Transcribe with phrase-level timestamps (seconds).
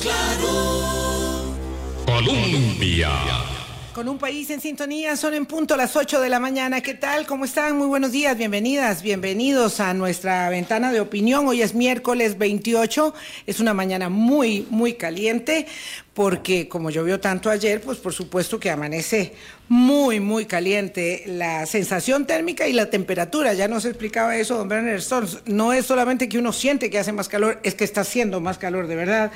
[0.00, 1.54] claro.
[2.06, 3.10] Colombia.
[3.94, 6.80] Con un país en sintonía, son en punto las 8 de la mañana.
[6.80, 7.26] ¿Qué tal?
[7.26, 7.76] ¿Cómo están?
[7.76, 11.48] Muy buenos días, bienvenidas, bienvenidos a nuestra ventana de opinión.
[11.48, 13.12] Hoy es miércoles 28,
[13.46, 15.66] es una mañana muy, muy caliente,
[16.14, 19.34] porque como llovió tanto ayer, pues por supuesto que amanece
[19.68, 23.52] muy, muy caliente la sensación térmica y la temperatura.
[23.54, 25.38] Ya nos explicaba eso don Bernard Stones.
[25.46, 28.58] No es solamente que uno siente que hace más calor, es que está haciendo más
[28.58, 29.32] calor de verdad.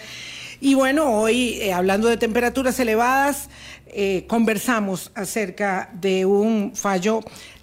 [0.64, 3.48] Y bueno, hoy eh, hablando de temperaturas elevadas,
[3.86, 7.18] eh, conversamos acerca de un fallo.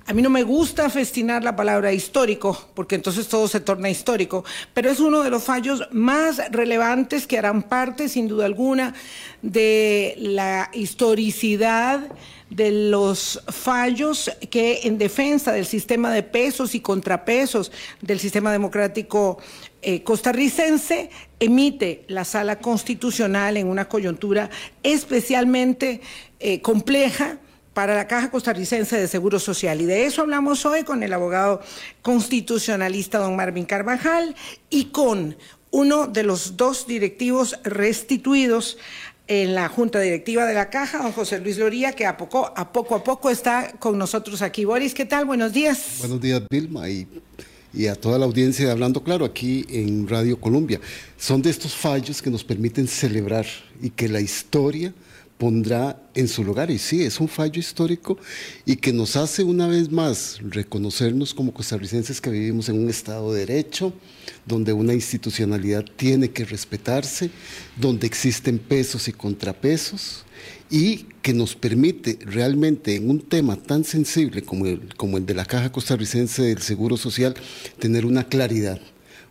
[0.05, 4.43] A mí no me gusta festinar la palabra histórico, porque entonces todo se torna histórico,
[4.73, 8.93] pero es uno de los fallos más relevantes que harán parte, sin duda alguna,
[9.41, 12.01] de la historicidad
[12.49, 19.37] de los fallos que en defensa del sistema de pesos y contrapesos del sistema democrático
[19.81, 24.49] eh, costarricense emite la sala constitucional en una coyuntura
[24.83, 26.01] especialmente
[26.39, 27.37] eh, compleja
[27.73, 29.79] para la Caja Costarricense de Seguro Social.
[29.79, 31.61] Y de eso hablamos hoy con el abogado
[32.01, 34.35] constitucionalista don Marvin Carvajal
[34.69, 35.37] y con
[35.71, 38.77] uno de los dos directivos restituidos
[39.27, 42.73] en la Junta Directiva de la Caja, don José Luis Loría, que a poco a
[42.73, 44.65] poco, está con nosotros aquí.
[44.65, 45.25] Boris, ¿qué tal?
[45.25, 45.97] Buenos días.
[45.99, 47.07] Buenos días, Vilma, y,
[47.73, 50.79] y a toda la audiencia Hablando Claro aquí en Radio Colombia.
[51.17, 53.45] Son de estos fallos que nos permiten celebrar
[53.81, 54.93] y que la historia
[55.39, 56.69] pondrá en su lugar.
[56.69, 58.17] Y sí, es un fallo histórico
[58.65, 63.33] y que nos hace una vez más reconocernos como costarricenses que vivimos en un Estado
[63.33, 63.93] de Derecho,
[64.45, 67.31] donde una institucionalidad tiene que respetarse,
[67.77, 70.25] donde existen pesos y contrapesos
[70.69, 75.35] y que nos permite realmente en un tema tan sensible como el, como el de
[75.35, 77.33] la Caja Costarricense del Seguro Social
[77.79, 78.79] tener una claridad,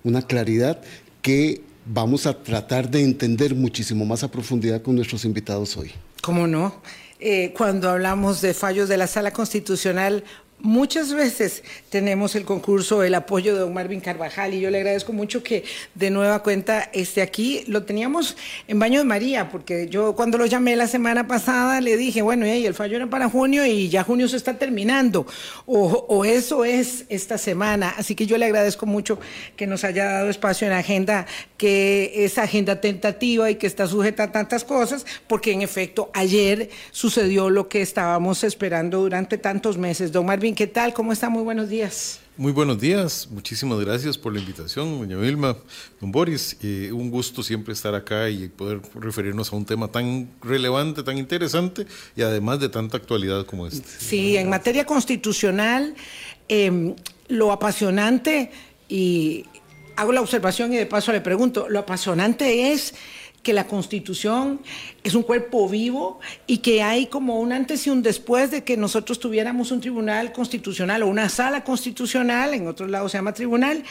[0.04, 0.80] una claridad
[1.20, 5.92] que vamos a tratar de entender muchísimo más a profundidad con nuestros invitados hoy.
[6.22, 6.80] ¿Cómo no?
[7.20, 10.22] Eh, cuando hablamos de fallos de la Sala Constitucional,
[10.60, 15.12] Muchas veces tenemos el concurso, el apoyo de don Marvin Carvajal y yo le agradezco
[15.12, 15.62] mucho que
[15.94, 17.62] de nueva cuenta esté aquí.
[17.68, 18.36] Lo teníamos
[18.66, 22.44] en Baño de María, porque yo cuando lo llamé la semana pasada le dije, bueno,
[22.44, 25.26] y el fallo era para junio y ya junio se está terminando,
[25.64, 27.94] o, o, eso es esta semana.
[27.96, 29.20] Así que yo le agradezco mucho
[29.54, 31.26] que nos haya dado espacio en la agenda,
[31.56, 36.70] que es agenda tentativa y que está sujeta a tantas cosas, porque en efecto ayer
[36.90, 40.10] sucedió lo que estábamos esperando durante tantos meses.
[40.10, 40.94] Don Marvin, ¿qué tal?
[40.94, 41.28] ¿Cómo está?
[41.28, 42.20] Muy buenos días.
[42.36, 45.56] Muy buenos días, muchísimas gracias por la invitación, doña Vilma,
[46.00, 46.56] don Boris.
[46.62, 51.18] Eh, un gusto siempre estar acá y poder referirnos a un tema tan relevante, tan
[51.18, 53.88] interesante y además de tanta actualidad como este.
[53.98, 55.96] Sí, en materia constitucional,
[56.48, 56.94] eh,
[57.26, 58.52] lo apasionante,
[58.88, 59.44] y
[59.96, 62.94] hago la observación y de paso le pregunto, lo apasionante es
[63.48, 64.60] que la constitución
[65.02, 68.76] es un cuerpo vivo y que hay como un antes y un después de que
[68.76, 73.84] nosotros tuviéramos un tribunal constitucional o una sala constitucional, en otros lados se llama tribunal,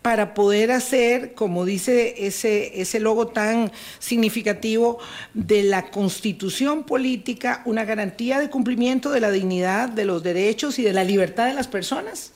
[0.00, 4.98] para poder hacer, como dice ese, ese logo tan significativo
[5.34, 10.84] de la constitución política, una garantía de cumplimiento de la dignidad, de los derechos y
[10.84, 12.32] de la libertad de las personas.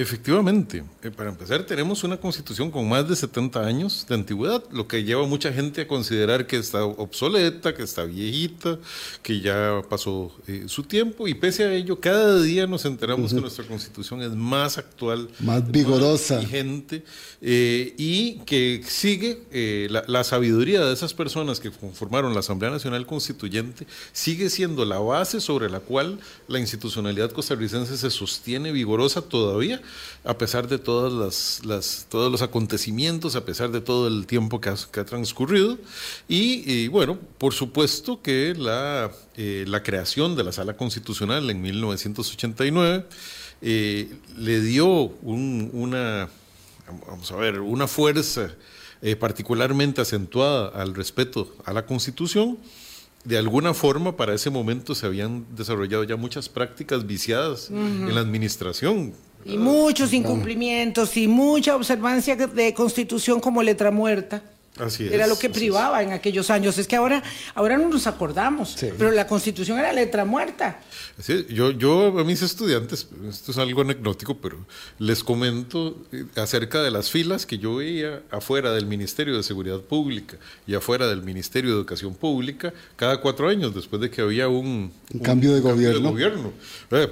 [0.00, 4.86] Efectivamente, eh, para empezar tenemos una constitución con más de 70 años de antigüedad, lo
[4.86, 8.78] que lleva a mucha gente a considerar que está obsoleta, que está viejita,
[9.24, 13.40] que ya pasó eh, su tiempo y pese a ello cada día nos enteramos que
[13.40, 17.02] nuestra constitución es más actual, más vigorosa, más vigente
[17.42, 23.04] eh, y que sigue la, la sabiduría de esas personas que conformaron la Asamblea Nacional
[23.04, 29.82] Constituyente sigue siendo la base sobre la cual la institucionalidad costarricense se sostiene vigorosa todavía
[30.24, 34.60] a pesar de todas las, las, todos los acontecimientos, a pesar de todo el tiempo
[34.60, 35.78] que ha, que ha transcurrido.
[36.28, 41.60] Y, y, bueno, por supuesto que la, eh, la creación de la Sala Constitucional en
[41.60, 43.06] 1989
[43.60, 46.28] eh, le dio un, una,
[47.06, 48.54] vamos a ver, una fuerza
[49.02, 52.58] eh, particularmente acentuada al respeto a la Constitución
[53.24, 58.08] de alguna forma para ese momento se habían desarrollado ya muchas prácticas viciadas uh -huh.
[58.08, 59.12] en la administración.
[59.48, 64.42] Y muchos incumplimientos y mucha observancia de constitución como letra muerta.
[64.78, 66.78] Así es, era lo que privaba en aquellos años.
[66.78, 67.22] Es que ahora,
[67.54, 68.90] ahora no nos acordamos, sí.
[68.96, 70.80] pero la constitución era letra muerta.
[71.20, 74.64] Sí, yo, yo a mis estudiantes, esto es algo anecdótico, pero
[74.98, 75.96] les comento
[76.36, 80.36] acerca de las filas que yo veía afuera del Ministerio de Seguridad Pública
[80.66, 84.92] y afuera del Ministerio de Educación Pública cada cuatro años, después de que había un,
[85.12, 86.00] un cambio, de, un gobierno.
[86.00, 86.52] de gobierno.
[86.92, 87.08] Eh,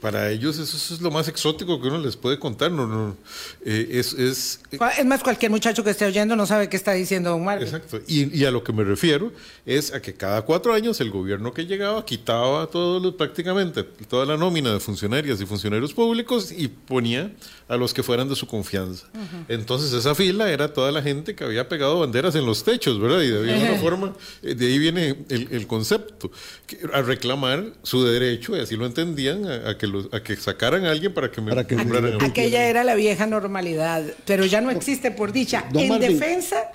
[0.00, 2.70] para ellos eso es lo más exótico que uno les puede contar.
[2.70, 3.16] No, no,
[3.64, 7.05] eh, es, es, es más, cualquier muchacho que esté oyendo no sabe qué está diciendo
[7.06, 7.66] diciendo don Marvin.
[7.66, 8.00] Exacto.
[8.06, 9.32] Y, y, a lo que me refiero
[9.64, 14.26] es a que cada cuatro años el gobierno que llegaba quitaba todos los, prácticamente toda
[14.26, 17.30] la nómina de funcionarias y funcionarios públicos y ponía
[17.68, 19.06] a los que fueran de su confianza.
[19.48, 23.22] Entonces esa fila era toda la gente que había pegado banderas en los techos, ¿verdad?
[23.22, 26.30] Y de alguna forma, eh, de ahí viene el, el concepto,
[26.66, 30.36] que, a reclamar su derecho, y así lo entendían, a, a que, los, a que
[30.36, 31.76] sacaran a alguien para que me Para que-.
[32.20, 35.64] Aquella era la vieja normalidad, pero ya no existe por dicha.
[35.72, 36.12] Don en Marvin.
[36.12, 36.70] defensa,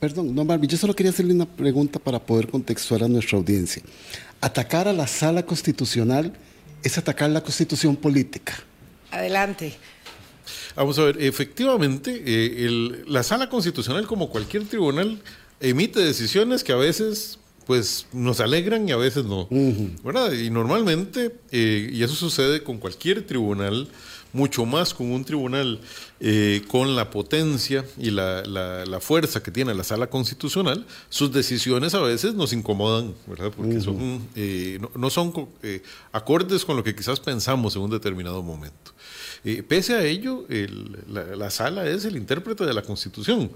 [0.00, 3.82] Perdón, no, Marvin, yo solo quería hacerle una pregunta para poder contextuar a nuestra audiencia.
[4.40, 6.32] Atacar a la sala constitucional
[6.82, 8.54] es atacar la constitución política.
[9.10, 9.72] adelante.
[10.74, 15.22] Vamos a ver, efectivamente, eh, el- la sala constitucional, como cualquier tribunal,
[15.60, 19.48] emite decisiones que a veces pues nos alegran y a veces no.
[20.04, 20.32] ¿verdad?
[20.32, 23.88] Y normalmente, eh, y eso sucede con cualquier tribunal,
[24.36, 25.80] mucho más con un tribunal
[26.20, 31.32] eh, con la potencia y la, la- la fuerza que tiene la sala constitucional, sus
[31.32, 33.50] decisiones a veces nos incomodan, ¿verdad?
[33.56, 37.90] Porque son, eh, no, no son eh, acordes con lo que quizás pensamos en un
[37.90, 38.92] determinado momento.
[39.44, 43.50] Eh, pese a ello, el- la, la sala es el intérprete de la Constitución.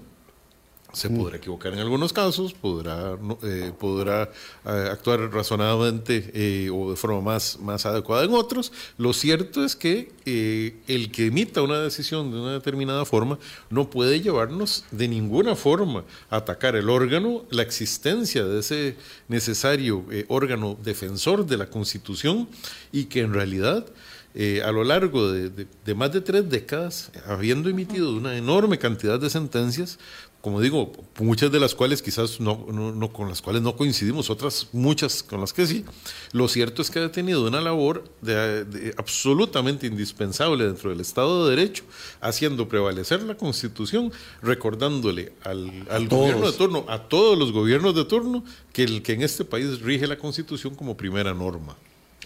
[0.93, 4.29] Se podrá equivocar en algunos casos, podrá, eh, podrá
[4.65, 8.73] eh, actuar razonadamente eh, o de forma más, más adecuada en otros.
[8.97, 13.39] Lo cierto es que el que emita una decisión de una determinada forma
[13.69, 18.97] no puede llevarnos de ninguna forma a atacar el órgano, la existencia de ese
[19.29, 22.49] necesario órgano defensor de la Constitución
[22.91, 23.85] y que en realidad
[24.33, 28.77] eh, a lo largo de, de- de más de tres décadas, habiendo emitido una enorme
[28.77, 29.99] cantidad de sentencias,
[30.41, 34.29] como digo, muchas de las cuales quizás no, no- no- con las cuales no coincidimos,
[34.31, 35.85] otras muchas con las que sí,
[36.31, 41.47] lo cierto es que ha tenido una labor de- de absolutamente indispensable dentro del Estado
[41.47, 41.83] de Derecho,
[42.21, 44.11] haciendo prevalecer la Constitución,
[44.41, 49.13] recordándole al, al gobierno de turno, a todos los gobiernos de turno, que, el, que
[49.13, 51.75] en este país rige la Constitución como primera norma.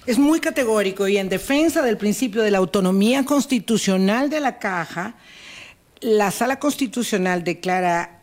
[0.05, 5.15] Es muy categórico y en defensa del principio de la autonomía constitucional de la caja,
[6.05, 8.19] la sala constitucional declara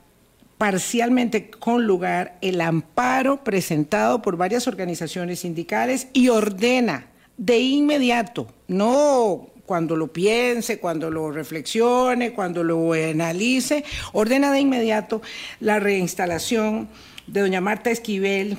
[0.56, 7.06] parcialmente con lugar el amparo presentado por varias organizaciones sindicales y ordena
[7.36, 15.20] de inmediato, no cuando lo piense, cuando lo reflexione, cuando lo analice, ordena de inmediato
[15.58, 16.88] la reinstalación
[17.26, 18.58] de doña Marta Esquivel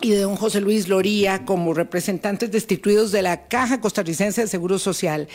[0.00, 4.78] y de don José Luis Loría como representantes destituidos de la Caja Costarricense de Seguro
[4.78, 5.28] Social.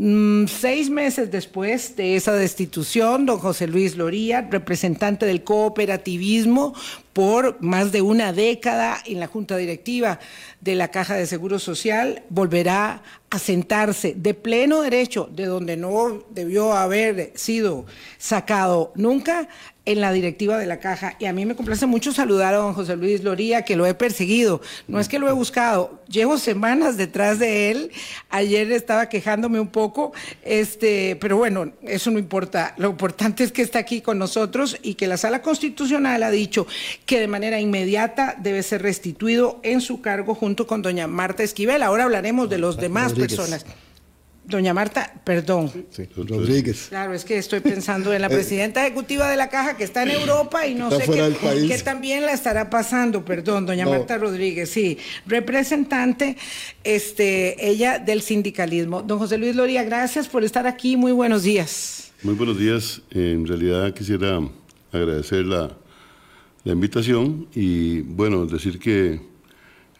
[0.00, 6.72] Mm, seis meses después de esa destitución, don José Luis Loría, representante del cooperativismo
[7.18, 10.20] por más de una década en la Junta Directiva
[10.60, 16.22] de la Caja de Seguro Social, volverá a sentarse de pleno derecho, de donde no
[16.30, 17.86] debió haber sido
[18.18, 19.48] sacado nunca,
[19.88, 21.16] en la directiva de la caja.
[21.18, 23.94] Y a mí me complace mucho saludar a don José Luis Loría, que lo he
[23.94, 24.60] perseguido.
[24.86, 27.90] No es que lo he buscado, llevo semanas detrás de él.
[28.28, 30.12] Ayer estaba quejándome un poco,
[30.42, 32.74] este, pero bueno, eso no importa.
[32.76, 36.66] Lo importante es que está aquí con nosotros y que la Sala Constitucional ha dicho
[37.08, 41.82] que de manera inmediata debe ser restituido en su cargo junto con doña Marta Esquivel.
[41.82, 43.34] Ahora hablaremos de los demás Rodríguez.
[43.34, 43.66] personas.
[44.44, 45.72] Doña Marta, perdón.
[45.90, 46.88] Sí, Rodríguez.
[46.90, 50.10] Claro, es que estoy pensando en la presidenta ejecutiva de la caja que está en
[50.10, 51.72] Europa y no Está sé fuera qué, del país.
[51.72, 53.92] qué también la estará pasando, perdón, doña No.
[53.92, 56.36] Marta Rodríguez, sí, representante,
[56.84, 59.00] este, ella del sindicalismo.
[59.00, 62.10] Don José Luis Loría, gracias por estar aquí, muy buenos días.
[62.22, 63.00] Muy buenos días.
[63.12, 64.40] En realidad quisiera
[64.92, 65.70] agradecer la,
[66.64, 69.20] la invitación y, bueno, decir que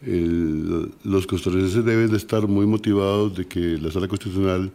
[0.01, 4.71] los costarricenses deben de estar muy motivados de que la Sala Constitucional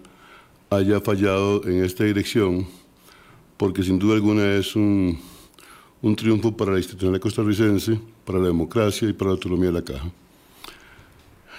[0.71, 2.67] haya fallado en esta dirección,
[3.57, 5.19] porque sin duda alguna es un,
[6.03, 9.85] un triunfo para la institucionalidad costarricense, para la democracia y para la autonomía de la
[9.85, 10.13] caja.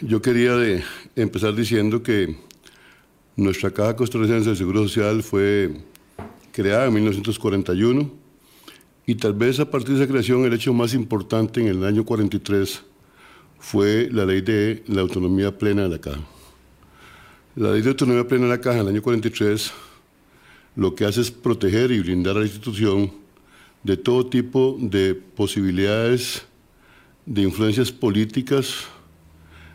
[0.01, 0.83] Yo quería
[1.15, 2.35] empezar diciendo que
[3.37, 5.71] nuestra Caja Costarricense de Seguro Social fue
[6.51, 8.24] creada en 1941
[9.05, 12.03] y tal vez a partir de esa creación el hecho más importante en el año
[12.03, 12.83] 43
[13.59, 16.21] fue la ley de la autonomía plena de la Caja.
[17.55, 19.71] La ley de autonomía plena de la Caja en el año 43
[20.75, 23.11] lo que hace es proteger y blindar a la institución
[23.83, 26.45] de todo tipo de posibilidades
[27.25, 28.85] de influencias políticas,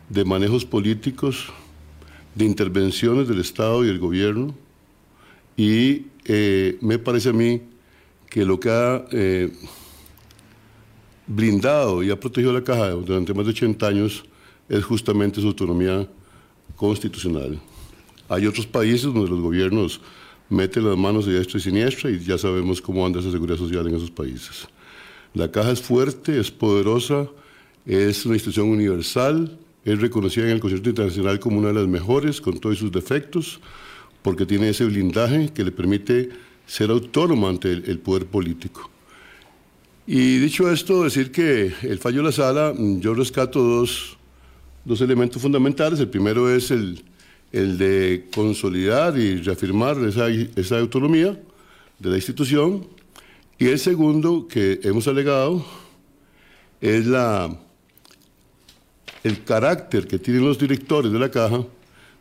[0.09, 1.47] de manejos políticos,
[2.35, 4.53] de intervenciones del Estado y del gobierno
[5.57, 7.61] y eh, me parece a mí
[8.31, 9.51] que lo que ha eh,
[11.27, 14.23] blindado y ha protegido la caja durante más de 80 años
[14.69, 16.07] es justamente su autonomía
[16.77, 17.59] constitucional.
[18.29, 19.99] Hay otros países donde los gobiernos
[20.47, 23.85] mete las manos de diestra y siniestra y ya sabemos cómo anda esa seguridad social
[23.87, 24.65] en esos países.
[25.33, 27.27] La caja es fuerte, es poderosa,
[27.85, 32.39] es una institución universal, es reconocida en el concierto internacional como una de las mejores,
[32.39, 33.59] con todos sus defectos,
[34.21, 36.29] porque tiene ese blindaje que le permite
[36.65, 38.89] ser autónoma ante el, poder político.
[40.07, 44.17] Y dicho esto, decir que el fallo de la sala, mm, yo rescato dos,
[44.85, 45.99] dos elementos fundamentales.
[45.99, 47.03] El primero es el,
[47.51, 51.39] el de consolidar y reafirmar esa, esa autonomía
[51.99, 52.87] de la institución.
[53.59, 55.63] Y el segundo que hemos alegado
[56.79, 57.55] es la,
[59.23, 61.63] el carácter que tienen los directores de la caja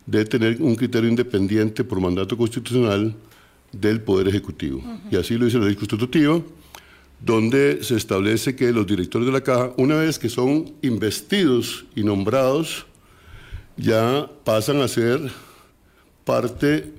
[0.06, 3.14] de tener un criterio independiente por mandato constitucional
[3.72, 4.82] del Poder Ejecutivo.
[5.10, 6.40] Y así lo dice la ley constitutiva,
[7.24, 12.02] donde se establece que los directores de la caja, una vez que son investidos y
[12.02, 12.86] nombrados,
[13.76, 15.20] ya pasan a ser
[16.24, 16.92] parte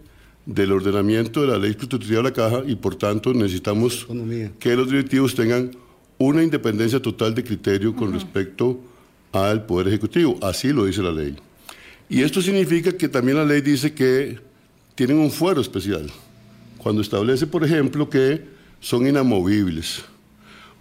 [0.46, 4.08] del ordenamiento de la ley constitutiva de la caja y por tanto necesitamos
[4.60, 5.72] que los directivos tengan
[6.18, 8.80] una independencia total de criterio con respecto
[9.32, 10.38] al Poder Ejecutivo.
[10.42, 11.36] Así lo dice la ley.
[12.10, 14.40] Y esto significa que también la ley dice que
[14.96, 16.12] tienen un fuero especial.
[16.82, 18.42] Cuando establece, por ejemplo, que
[18.80, 20.04] son inamovibles.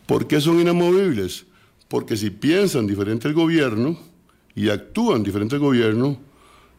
[0.06, 1.44] ¿Por qué son inamovibles?
[1.88, 3.98] Porque si piensan diferente al gobierno
[4.54, 6.18] y actúan diferente al gobierno,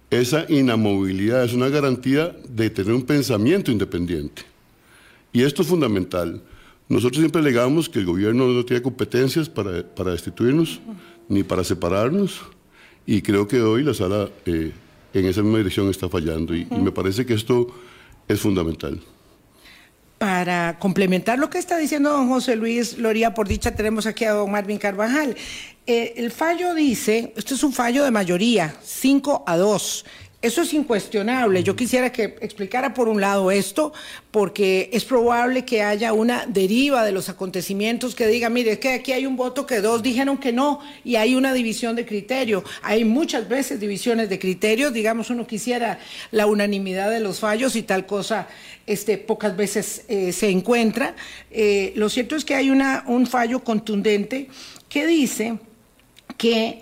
[0.09, 4.41] esa inamovilidad es una garantía de tener un pensamiento independiente.
[5.31, 6.41] Y esto es fundamental.
[6.89, 10.79] Nosotros siempre alegamos que el gobierno no tiene competencias para, para destituirnos
[11.29, 12.41] ni para separarnos
[13.05, 14.71] y creo que hoy la sala eh,
[15.13, 17.67] en esa misma dirección está fallando y, me parece que esto
[18.31, 18.99] es fundamental.
[20.17, 24.33] Para complementar lo que está diciendo don José Luis Loría, por dicha tenemos aquí a
[24.33, 25.35] don Marvin Carvajal.
[25.87, 30.05] Eh, el fallo dice, esto es un fallo de mayoría, 5 a 2.
[30.41, 31.61] Eso es incuestionable.
[31.61, 33.93] Yo quisiera que explicara por un lado esto,
[34.31, 38.93] porque es probable que haya una deriva de los acontecimientos que diga, mire, es que
[38.93, 42.63] aquí hay un voto que dos dijeron que no y hay una división de criterio.
[42.81, 45.99] Hay muchas veces divisiones de criterios, digamos, uno quisiera
[46.31, 48.47] la unanimidad de los fallos y tal cosa
[48.87, 51.15] este, pocas veces eh, se encuentra.
[51.51, 54.47] Eh, lo cierto es que hay una, un fallo contundente
[54.89, 55.59] que dice
[56.37, 56.81] que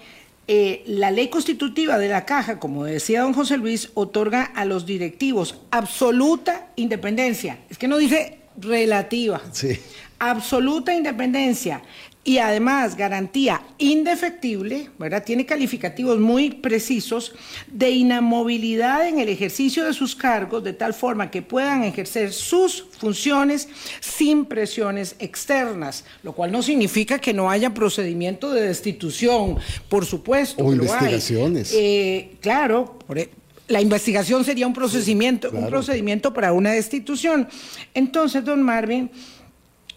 [0.52, 4.88] eh, la ley constitutiva de la caja, como decía don José Luis, otorga a los
[4.88, 7.60] directivos absoluta independencia.
[7.70, 9.44] Es que no dice relativa.
[9.52, 9.80] Sí.
[10.18, 11.84] Absoluta independencia
[12.30, 15.24] y además garantía indefectible, ¿verdad?
[15.24, 17.34] Tiene calificativos muy precisos
[17.66, 22.86] de inamovilidad en el ejercicio de sus cargos de tal forma que puedan ejercer sus
[23.00, 23.68] funciones
[24.00, 29.58] sin presiones externas, lo cual no significa que no haya procedimiento de destitución,
[29.90, 30.64] por supuesto.
[30.64, 31.74] O investigaciones.
[31.74, 33.32] Eh, claro, e,
[33.70, 37.48] la investigación sería un procedimiento, un procedimiento para una destitución.
[37.96, 39.10] Entonces, don Marvin,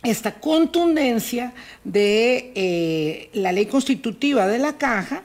[0.02, 1.54] esta contundencia
[1.84, 5.22] de eh, la ley constitutiva de la caja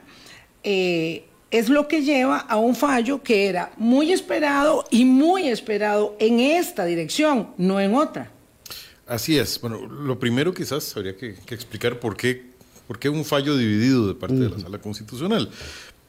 [0.62, 6.16] eh, es lo que lleva a un fallo que era muy esperado y muy esperado
[6.20, 8.30] en esta dirección, no en otra.
[9.06, 9.58] Así es.
[9.60, 12.50] Bueno, lo primero quizás habría que, explicar por qué,
[12.86, 15.50] por qué un fallo dividido de parte de la Sala Constitucional.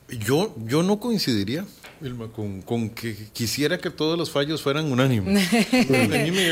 [0.10, 1.66] Yo, yo no coincidiría
[2.34, 5.52] con, con, que quisiera que todos los fallos fueran unánimes.
[5.54, 6.52] a mí me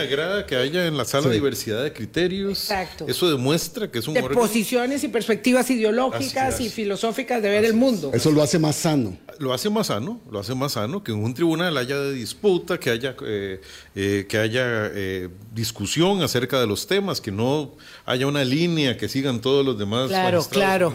[0.00, 2.70] agrada, que haya en la sala diversidad de criterios.
[2.70, 3.06] Exacto.
[3.08, 7.74] Eso demuestra que es un de posiciones y perspectivas ideológicas y filosóficas de ver el
[7.74, 8.10] mundo.
[8.12, 9.16] Eso lo hace más sano.
[9.38, 12.78] Lo hace más sano, lo hace más sano que en un tribunal haya de disputa,
[12.78, 13.60] que haya eh,
[13.94, 19.08] eh, que haya eh, discusión acerca de los temas, que no haya una línea que
[19.08, 20.08] sigan todos los demás.
[20.08, 20.92] Claro, claro.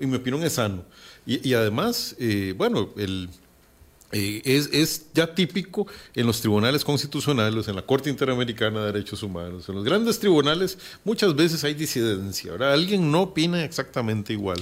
[0.00, 0.84] Y mi opinión es sano.
[1.26, 3.28] Y, además, eh, bueno, el,
[4.12, 9.22] eh, es, es, ya típico en los tribunales constitucionales, en la Corte Interamericana de Derechos
[9.24, 12.52] Humanos, en los grandes tribunales, muchas veces hay disidencia.
[12.52, 14.60] Ahora, alguien no opina exactamente igual.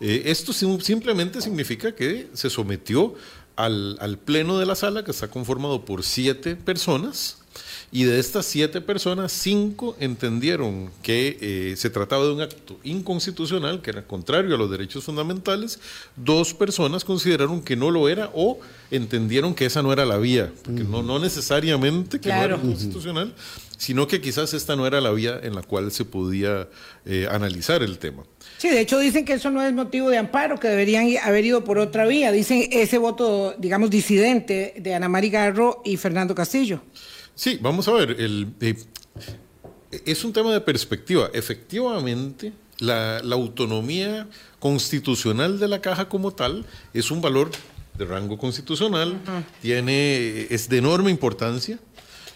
[0.00, 3.14] Eh, esto simplemente significa que se sometió
[3.56, 7.38] al, al pleno de la sala, que está conformado por siete personas,
[7.90, 13.80] y de estas siete personas, cinco entendieron que eh, se trataba de un acto inconstitucional,
[13.80, 15.80] que era contrario a los derechos fundamentales.
[16.14, 20.52] Dos personas consideraron que no lo era o entendieron que esa no era la vía,
[20.62, 23.32] porque no, no necesariamente que no era constitucional,
[23.78, 26.68] sino que quizás esta no era la vía en la cual se podía
[27.06, 28.24] eh, analizar el tema.
[28.58, 31.64] Sí, de hecho dicen que eso no es motivo de amparo, que deberían haber ido
[31.64, 32.32] por otra vía.
[32.32, 36.82] Dicen ese voto, digamos, disidente de Ana María Garro y Fernando Castillo.
[37.38, 38.16] Sí, vamos a ver.
[38.18, 38.74] El, eh,
[40.04, 41.30] es un tema de perspectiva.
[41.32, 44.26] Efectivamente, la, autonomía
[44.58, 47.52] constitucional de la caja como tal es un valor
[47.96, 49.20] de rango constitucional,
[49.62, 51.78] tiene, es de enorme importancia.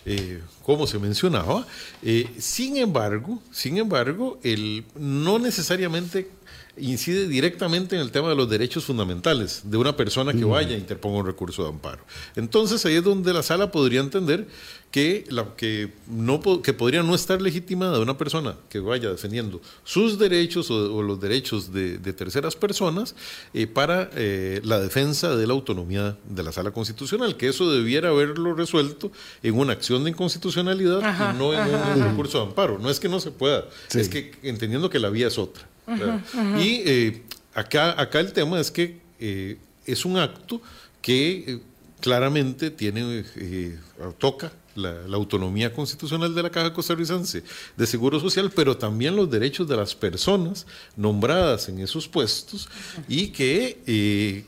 [0.07, 1.67] eh, como se mencionaba,
[2.03, 6.31] Eh, sin embargo, sin embargo, el, no necesariamente
[6.77, 10.79] incide directamente en el tema de los derechos fundamentales de una persona que vaya e
[10.79, 12.03] interponga un recurso de amparo.
[12.35, 14.47] Entonces ahí es donde la sala podría entender
[14.91, 19.61] que, la, que, no, po- que podría no estar legitimada una persona que vaya defendiendo
[19.85, 23.15] sus derechos o, o los derechos de, de terceras personas
[23.55, 28.11] eh, para eh, la defensa de la autonomía de la sala constitucional, que eso debiera
[28.11, 29.11] haberlo resuelto
[29.43, 32.79] en una acción de inconstitucionalidad Ajá, y no en ajá, un recurso de amparo.
[32.79, 34.01] No es que no se pueda, Sí.
[34.01, 35.69] es que entendiendo que la vía es otra.
[36.59, 37.23] Y eh,
[37.55, 40.61] acá, acá el tema es que eh, es un acto
[41.01, 41.59] que eh,
[42.01, 43.25] claramente tiene,
[44.19, 47.45] toca la, la autonomía constitucional de la Caja Costarricense
[47.77, 52.69] de Seguro Social, pero también los derechos de las personas nombradas en esos puestos
[53.09, 54.45] y que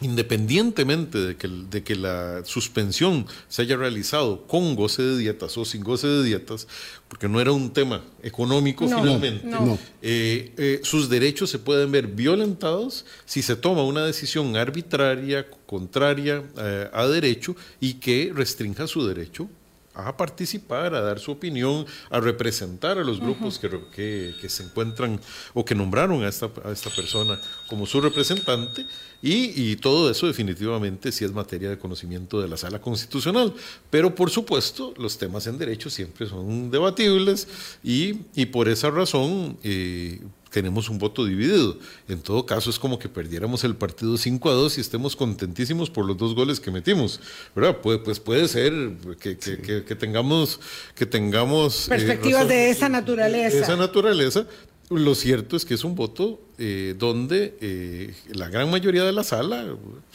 [0.00, 5.64] independientemente de que, de que la suspensión se haya realizado con goce de dietas o
[5.64, 6.68] sin goce de dietas,
[7.08, 9.64] porque no era un tema económico No, finalmente, no.
[9.64, 9.78] No.
[10.02, 16.42] eh, eh, sus derechos se pueden ver violentados si se toma una decisión arbitraria, contraria
[16.58, 19.48] eh, a derecho y que restrinja su derecho
[19.96, 24.62] a participar, a dar su opinión, a representar a los grupos que, que- que se
[24.64, 25.18] encuentran
[25.54, 28.86] o que nombraron a esta, a esta persona como su representante.
[29.22, 33.54] Y, y todo eso definitivamente sí es materia de conocimiento de la sala constitucional.
[33.90, 37.48] Pero por supuesto, los temas en derecho siempre son debatibles
[37.82, 40.20] y, y por esa razón eh,
[40.56, 41.76] tenemos un voto dividido.
[42.08, 45.90] En todo caso, es como que perdiéramos el partido 5 a 2 y estemos contentísimos
[45.90, 47.20] por los dos goles que metimos.
[47.54, 47.76] ¿verdad?
[47.82, 48.72] Pues puede ser
[49.20, 50.58] que, que- que- que tengamos,
[50.94, 53.58] que tengamos eh, Perspectivas de esa naturaleza.
[53.58, 54.46] esa naturaleza.
[54.88, 59.24] Lo cierto es que es un voto eh, donde eh, la gran mayoría de la
[59.24, 59.66] sala,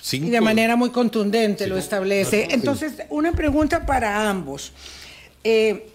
[0.01, 2.47] cinco, Y de manera muy contundente Sí, lo establece.
[2.49, 4.71] Entonces, una pregunta para ambos.
[5.43, 5.87] Eh,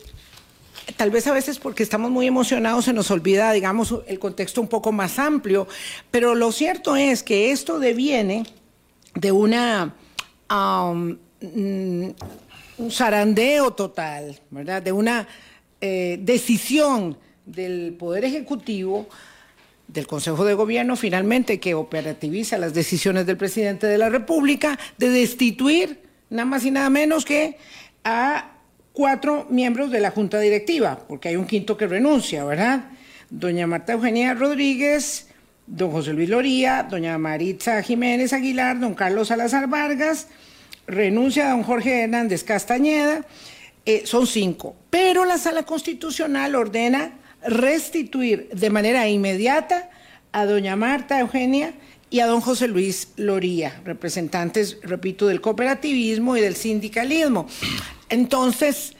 [0.96, 4.68] tal vez a veces porque estamos muy emocionados se nos olvida, digamos, el contexto un
[4.68, 5.66] poco más amplio,
[6.10, 8.44] pero lo cierto es que esto deviene
[9.14, 9.94] de una
[10.48, 11.12] mm,
[12.78, 14.82] un zarandeo total, ¿verdad?
[14.82, 15.26] De una
[15.80, 19.08] eh, decisión del Poder Ejecutivo
[19.88, 25.10] del Consejo de Gobierno finalmente que operativiza las decisiones del presidente de la República de
[25.10, 27.56] destituir nada más y nada menos que
[28.04, 28.55] a
[28.96, 32.86] cuatro miembros de la Junta Directiva, porque hay un quinto que renuncia, ¿verdad?
[33.28, 35.28] Doña Marta Eugenia Rodríguez,
[35.66, 40.28] don José Luis Loría, doña Maritza Jiménez Aguilar, don Carlos Salazar Vargas,
[40.86, 43.26] renuncia don Jorge Hernández Castañeda,
[43.84, 44.74] eh, son cinco.
[44.88, 49.90] Pero la Sala Constitucional ordena restituir de manera inmediata
[50.32, 51.74] a doña Marta Eugenia
[52.08, 57.46] y a don José Luis Loría, representantes, repito, del cooperativismo y del sindicalismo.
[58.08, 58.94] Entonces,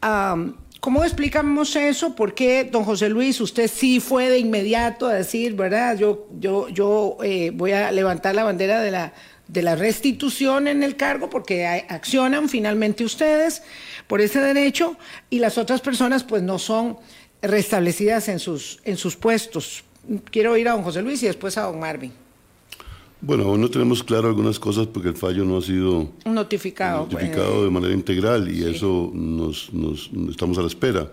[0.00, 2.14] am, ¿cómo explicamos eso?
[2.14, 6.68] ¿Por qué, don José Luis, usted sí fue de inmediato a decir, verdad, yo, yo,
[6.68, 9.12] yo eh, voy a levantar la bandera de la,
[9.48, 13.62] de la restitución en el cargo porque accionan finalmente ustedes
[14.06, 14.96] por ese derecho
[15.28, 16.98] y las otras personas pues no son
[17.42, 19.84] restablecidas en sus, en sus puestos?
[20.30, 22.12] Quiero ir a don José Luis y después a don Marvin.
[23.22, 27.06] Bueno, aún no tenemos claro algunas cosas porque el fallo no ha sido Notificado.
[27.08, 27.30] pues.
[27.30, 31.10] de manera integral y eso nos, nos- estamos a la espera.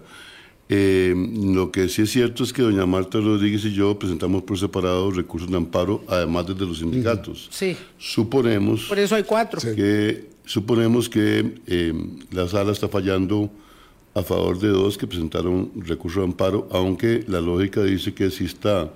[0.69, 1.13] Eh,
[1.53, 5.11] lo que sí es cierto es que doña Marta Rodríguez y yo presentamos por separado
[5.11, 7.47] recursos de amparo, además desde los sindicatos.
[7.51, 7.75] Sí.
[7.97, 9.59] Suponemos Por eso hay cuatro.
[9.61, 11.93] que suponemos que eh,
[12.31, 13.49] la sala está fallando
[14.13, 18.45] a favor de dos que presentaron recurso de amparo, aunque la lógica dice que si
[18.45, 18.91] está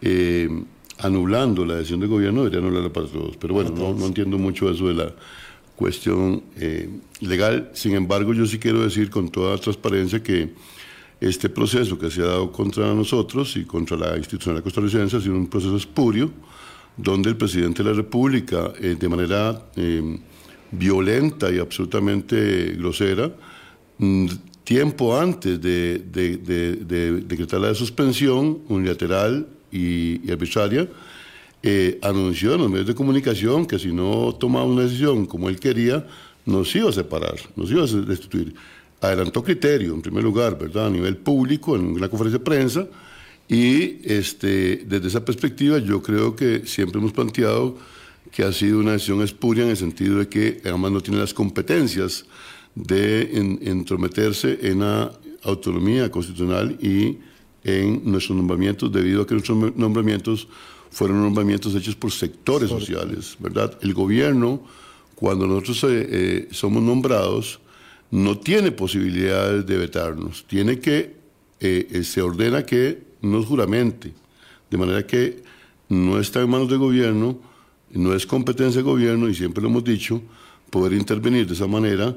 [0.00, 0.48] eh,
[0.98, 3.36] anulando la decisión del gobierno, debería anularla para todos.
[3.36, 5.14] Pero bueno, no, no entiendo mucho eso de la
[5.76, 6.88] cuestión eh,
[7.20, 7.70] legal.
[7.74, 10.52] Sin embargo, yo sí quiero decir con toda transparencia que
[11.20, 15.34] este proceso que se ha dado contra nosotros y contra la institucionalidad costarricense ha sido
[15.34, 16.30] un proceso espurio,
[16.96, 20.18] donde el presidente de la República, eh, de manera eh,
[20.72, 23.32] violenta y absolutamente grosera,
[23.98, 24.26] mm,
[24.64, 30.88] tiempo antes de, de- de- de decretar la suspensión unilateral y, y arbitraria,
[31.62, 35.58] eh, anunció en los medios de comunicación que si no tomaba una decisión como él
[35.58, 36.06] quería,
[36.46, 38.54] nos iba a separar, nos iba a destituir.
[39.00, 40.86] Adelantó criterio, en primer lugar, ¿verdad?
[40.86, 42.86] A nivel público, en una conferencia de prensa,
[43.48, 47.76] y este, desde esa perspectiva yo creo que siempre hemos planteado
[48.30, 51.32] que ha sido una decisión espuria en el sentido de que además no tiene las
[51.32, 52.26] competencias
[52.74, 55.12] de en- entrometerse en la
[55.44, 57.18] autonomía constitucional y
[57.68, 60.48] en nuestros nombramientos, debido a que nuestros nombramientos
[60.90, 63.78] fueron nombramientos hechos por sectores sociales, ¿verdad?
[63.82, 64.62] El gobierno,
[65.14, 67.60] cuando nosotros eh, eh, somos nombrados,
[68.10, 71.14] no tiene posibilidades de vetarnos, tiene que,
[71.60, 74.14] eh, se ordena que nos juramente,
[74.70, 75.42] de manera que
[75.90, 77.38] no está en manos del gobierno,
[77.90, 80.22] no es competencia del gobierno, y siempre lo hemos dicho,
[80.70, 82.16] poder intervenir de esa manera,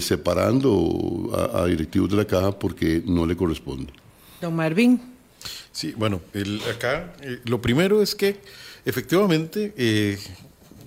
[0.00, 3.92] separando a, a directivos de la caja porque no le corresponde.
[4.46, 5.00] Don Marvin.
[5.72, 6.20] Sí, bueno,
[6.72, 8.36] acá eh, lo primero es que
[8.84, 10.18] efectivamente eh,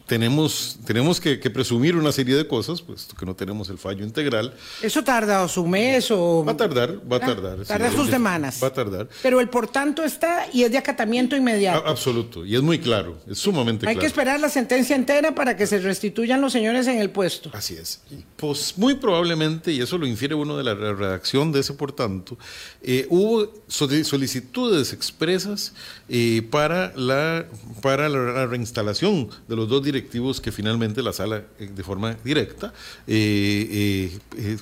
[0.10, 4.56] tenemos, tenemos que, presumir una serie de cosas, puesto que no tenemos el fallo integral.
[4.82, 6.44] ¿Eso tarda o su mes o...?
[6.44, 7.64] Va a tardar, va a ah, tardar.
[7.64, 8.60] tarda sus semanas.
[8.62, 9.08] Va a tardar.
[9.22, 11.88] Pero el por tanto está y es de acatamiento inmediato.
[11.88, 14.00] absoluto, y es muy claro, es sumamente Hay claro.
[14.00, 17.52] Hay que esperar la sentencia entera para que se restituyan los señores en el puesto.
[17.54, 18.02] Así es.
[18.36, 22.36] Pues muy probablemente, y eso lo infiere uno de la redacción de ese por tanto,
[22.82, 25.74] eh, hubo solicitudes expresas
[26.08, 27.46] eh, para, la,
[27.84, 29.99] para la reinstalación de los dos directores
[30.42, 32.74] que finalmente la sala, eh, de forma directa,
[33.08, 34.58] eh, eh,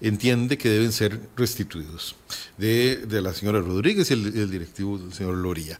[0.00, 2.16] entiende que deben ser restituidos,
[2.56, 5.78] de, la señora Rodríguez y el, directivo del señor Loría.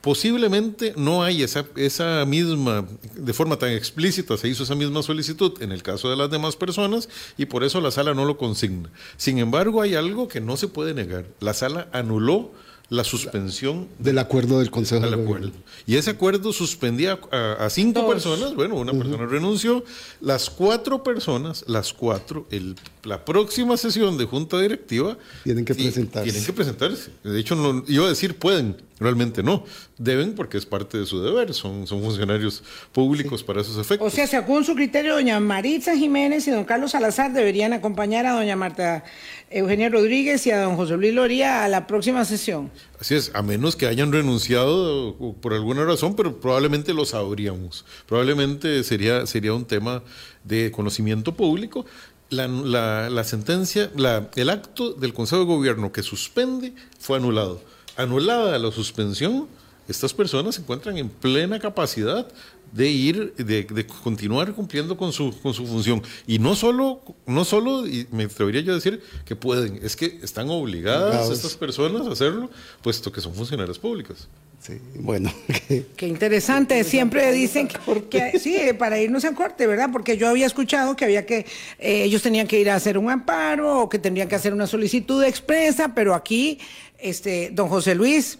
[0.00, 2.86] Posiblemente no hay esa, esa misma,
[3.16, 6.54] de forma tan explícita, se hizo esa misma solicitud en el caso de las demás
[6.54, 8.90] personas y por eso la sala no lo consigna.
[9.16, 11.26] Sin embargo, hay algo que no se puede negar.
[11.40, 12.52] La sala anuló
[12.90, 15.52] la suspensión del acuerdo del Consejo de acuerdo.
[15.86, 19.84] Y ese acuerdo suspendía a, cinco personas, bueno, una persona renunció,
[20.20, 26.30] las cuatro personas, las cuatro, el, la próxima sesión de junta directiva tienen que presentarse.
[26.30, 27.10] Tienen que presentarse.
[27.22, 29.64] De hecho, no, iba a decir pueden, realmente no.
[29.96, 34.12] Deben porque es parte de su deber, son, son funcionarios públicos para esos efectos.
[34.12, 38.32] O sea, según su criterio, doña Maritza Jiménez y don Carlos Salazar deberían acompañar a
[38.32, 39.04] doña Marta
[39.50, 42.70] Eugenia Rodríguez y a don José Luis Loría a la próxima sesión.
[43.00, 47.84] Así es, a menos que hayan renunciado por alguna razón, pero probablemente lo sabríamos.
[48.06, 50.02] Probablemente sería, sería un tema
[50.44, 51.86] de conocimiento público.
[52.30, 57.62] La, la, sentencia, la, el acto del Consejo de Gobierno que suspende fue anulado.
[57.98, 59.48] Anulada la suspensión,
[59.88, 62.28] estas personas se encuentran en plena capacidad
[62.72, 66.00] de ir, de, continuar cumpliendo con su, con su función.
[66.24, 70.20] Y no solo, no solo, y me atrevería yo a decir que pueden, es que
[70.22, 72.48] están obligadas estas personas a hacerlo,
[72.82, 74.28] puesto que son funcionarias públicas.
[74.60, 75.32] Sí, bueno.
[75.96, 76.82] Qué interesante.
[76.84, 77.68] Siempre dicen
[78.10, 79.90] que, sí, para irnos a corte, ¿verdad?
[79.92, 81.46] Porque yo había escuchado que había que,
[81.78, 84.66] eh, ellos tenían que ir a hacer un amparo o que tendrían que hacer una
[84.66, 86.58] solicitud expresa, pero aquí,
[86.98, 88.38] este, don José Luis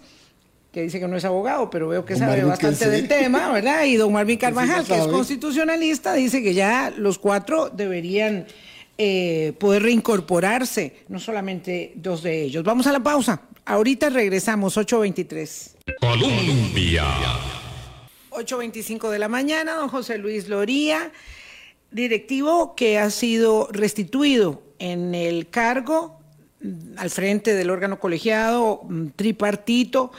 [0.71, 3.85] que dice que no es abogado, pero veo que sabe bastante del tema, ¿verdad?
[3.85, 8.45] Y don Marvin Carvajal, que es constitucionalista, dice que ya los cuatro deberían
[8.97, 12.63] eh, poder reincorporarse, no solamente dos de ellos.
[12.63, 13.41] Vamos a la pausa.
[13.69, 15.75] Ahorita regresamos, 8.23.
[15.99, 17.05] Colombia.
[18.31, 21.11] 8.25 de la mañana, don José Luis Loría,
[21.91, 26.19] directivo que ha sido restituido en el cargo
[26.61, 30.11] mm, al frente del órgano colegiado mm, tripartito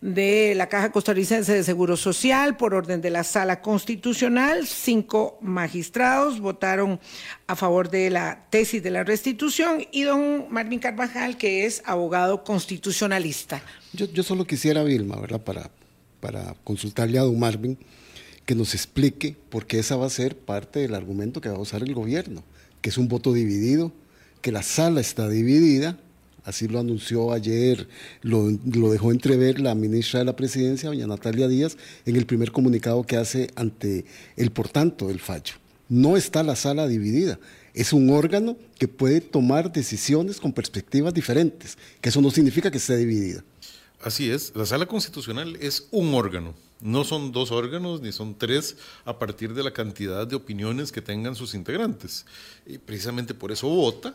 [0.00, 4.66] de la Caja Costarricense de Seguro Social por orden de la Sala Constitucional.
[4.66, 6.98] Cinco magistrados votaron
[7.46, 12.44] a favor de la tesis de la restitución y don Marvin Carvajal, que es abogado
[12.44, 13.62] constitucionalista.
[13.92, 15.42] Yo, solo quisiera, Vilma, ¿verdad?
[15.42, 15.70] Para,
[16.20, 17.78] para consultarle a don Marvin
[18.46, 21.60] que nos explique por qué esa va a ser parte del argumento que va a
[21.60, 22.42] usar el gobierno,
[22.80, 23.92] que es un voto dividido,
[24.40, 25.98] que la sala está dividida
[26.44, 27.88] Así lo anunció ayer,
[28.22, 28.50] lo,
[28.90, 31.76] dejó entrever la ministra de la Presidencia, doña Natalia Díaz,
[32.06, 34.04] en el primer comunicado que hace ante
[34.36, 35.54] el por tanto del fallo.
[35.88, 37.38] No está la sala dividida,
[37.74, 42.78] es un órgano que puede tomar decisiones con perspectivas diferentes, que eso no significa que
[42.78, 43.44] esté dividida.
[44.02, 48.76] Así es, la sala constitucional es un órgano, no son dos órganos ni son tres
[49.04, 52.26] a partir de la cantidad de opiniones que tengan sus integrantes.
[52.66, 54.14] Y precisamente por eso vota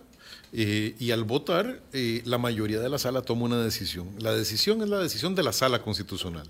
[0.54, 4.10] eh, y al votar, eh, la mayoría de la sala toma una decisión.
[4.20, 6.48] La decisión es la decisión de la sala constitucional.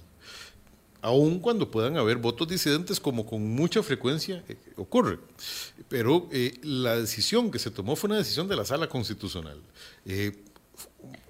[1.01, 5.19] Aun cuando puedan haber votos disidentes, como con mucha frecuencia eh, ocurre.
[5.89, 6.30] Pero
[6.63, 9.60] la decisión que se tomó fue una decisión de la sala constitucional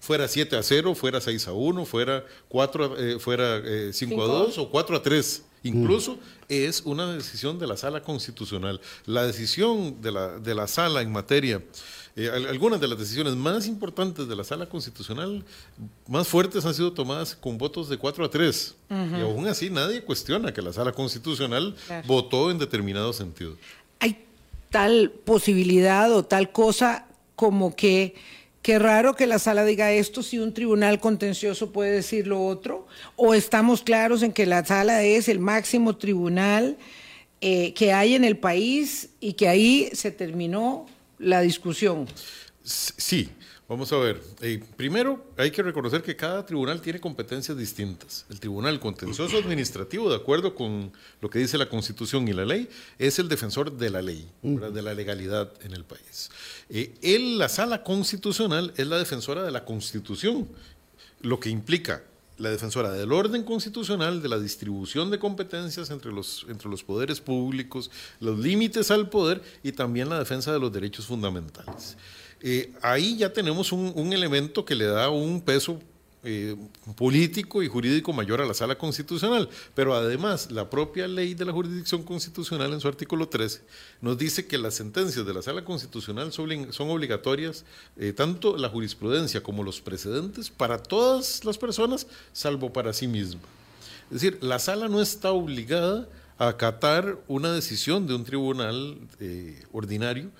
[0.05, 4.69] fuera 7 a 0, fuera 6 a 1, fuera 4 fuera 5 a 2 o
[4.69, 5.43] 4 a 3.
[5.63, 8.79] Incluso es una decisión de la sala constitucional.
[9.07, 11.59] La decisión de la, de la sala en materia
[12.17, 15.43] eh, algunas de las decisiones más importantes de la sala constitucional,
[16.07, 18.75] más fuertes, han sido tomadas con votos de 4 a 3.
[18.89, 23.57] Y aún así nadie cuestiona que la sala constitucional votó en determinado sentido.
[23.99, 24.25] ¿Hay
[24.69, 28.15] tal posibilidad o tal cosa como que
[28.65, 32.87] Qué raro que la sala diga esto si un tribunal contencioso puede decir lo otro.
[33.15, 36.75] O estamos claros en que la sala es el máximo tribunal
[37.41, 40.87] eh, que hay en el país y que ahí se terminó
[41.19, 42.07] la discusión.
[42.63, 43.29] Sí,
[43.67, 44.21] vamos a ver.
[44.41, 48.25] Eh, primero, hay que reconocer que cada tribunal tiene competencias distintas.
[48.29, 52.69] El Tribunal Contencioso Administrativo, de acuerdo con lo que dice la Constitución y la ley,
[52.99, 56.29] es el defensor de la ley, de la legalidad en el país.
[56.69, 56.93] Eh,
[57.37, 60.47] la Sala Constitucional es la defensora de la Constitución,
[61.21, 62.03] lo que implica
[62.37, 67.21] la defensora del orden constitucional, de la distribución de competencias entre los, entre los poderes
[67.21, 71.97] públicos, los límites al poder y también la defensa de los derechos fundamentales.
[72.41, 75.79] Eh, ahí ya tenemos un, elemento que le da un peso
[76.27, 76.55] eh,
[76.95, 79.47] político y jurídico mayor a la sala constitucional.
[79.75, 83.61] Pero además, la propia ley de la jurisdicción constitucional en su artículo 13
[84.01, 87.63] nos dice que las sentencias de la sala constitucional son, obligatorias,
[87.95, 93.41] eh, tanto la jurisprudencia como los precedentes, para todas las personas, salvo para sí misma.
[94.09, 96.07] Es decir, la sala no está obligada
[96.39, 100.31] a acatar una decisión de un tribunal eh, ordinario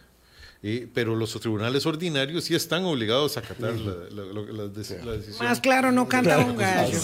[0.94, 5.22] pero los tribunales ordinarios sí están obligados a acatar la, decisión.
[5.40, 6.98] Más claro, no canta un gallo.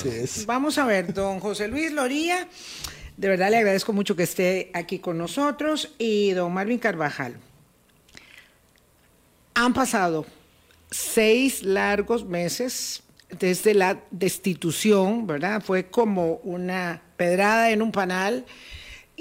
[0.47, 2.47] Vamos a ver, don José Luis Loría,
[3.17, 7.35] de verdad le agradezco mucho que esté aquí con nosotros, y don Marvin Carvajal.
[9.53, 10.25] Han pasado
[10.89, 15.61] seis largos meses desde la destitución, ¿verdad?
[15.63, 18.45] Fue como una pedrada en un panal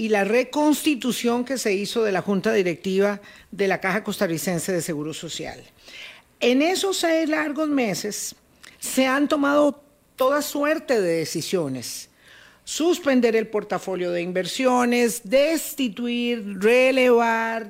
[0.00, 4.80] y la reconstitución que se hizo de la Junta Directiva de la Caja Costarricense de
[4.80, 5.62] Seguro Social.
[6.40, 8.34] En esos seis largos meses
[8.78, 9.84] se han tomado
[10.16, 12.08] toda suerte de decisiones.
[12.64, 17.68] Suspender el portafolio de inversiones, destituir, relevar,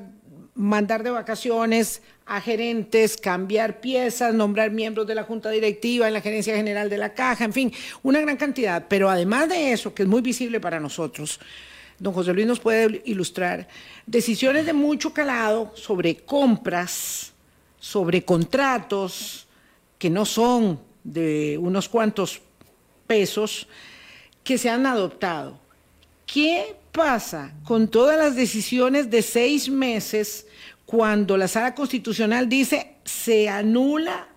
[0.54, 6.20] mandar de vacaciones a gerentes, cambiar piezas, nombrar miembros de la junta directiva en la
[6.20, 7.72] gerencia general de la caja, en fin,
[8.04, 8.86] una gran cantidad.
[8.88, 11.40] Pero además de eso, que es muy visible para nosotros,
[12.00, 13.68] don José Luis nos puede ilustrar,
[14.06, 17.32] decisiones de mucho calado sobre compras,
[17.78, 19.46] sobre contratos
[19.98, 22.40] que no son de unos cuantos
[23.06, 23.68] pesos
[24.42, 25.58] que se han adoptado.
[26.26, 30.46] ¿Qué pasa con todas las decisiones de seis meses
[30.86, 34.28] cuando la sala constitucional dice se anula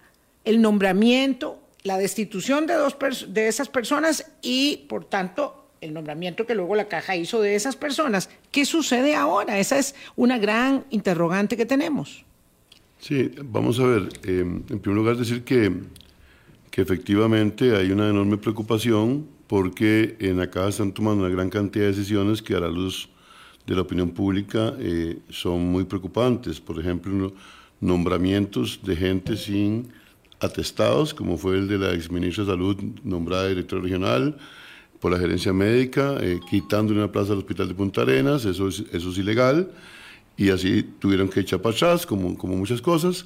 [0.43, 2.97] el nombramiento, la destitución de, dos
[3.27, 7.75] de esas personas y, por tanto, el nombramiento que luego la caja hizo de esas
[7.75, 8.29] personas.
[8.51, 9.59] ¿Qué sucede ahora?
[9.59, 12.25] Esa es una gran interrogante que tenemos.
[12.99, 14.09] Sí, vamos a ver.
[14.23, 15.71] Eh, en primer lugar, decir que,
[16.71, 21.85] que efectivamente hay una enorme preocupación porque en la caja están tomando una gran cantidad
[21.85, 23.09] de decisiones que a la luz
[23.67, 26.59] de la opinión pública eh, son muy preocupantes.
[26.59, 27.33] Por ejemplo,
[27.81, 29.89] nombramientos de gente sin
[30.39, 34.37] atestados, como fue el de la exministra de Salud nombrada directora regional,
[35.03, 38.85] por la gerencia médica, eh, quitándole una plaza al hospital de Punta Arenas, eso es,
[38.93, 39.69] eso es ilegal,
[40.37, 43.25] y así tuvieron que echar para atrás, como, como muchas cosas.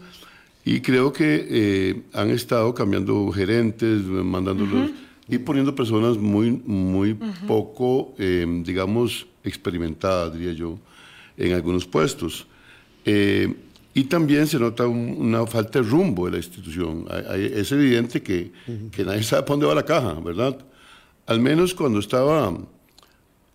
[0.66, 4.90] Y creo que eh, han estado cambiando gerentes, mandándolos
[5.30, 7.14] y poniendo personas muy, muy
[7.46, 10.80] poco, em, digamos, experimentadas, diría yo,
[11.38, 12.48] en algunos puestos.
[13.06, 13.54] Eh,
[13.94, 17.06] y también se nota una falta de rumbo de la institución.
[17.36, 18.52] es evidente que,
[18.92, 20.58] que nadie sabe para dónde va la caja, ¿verdad?
[21.28, 22.58] Al menos cuando estaba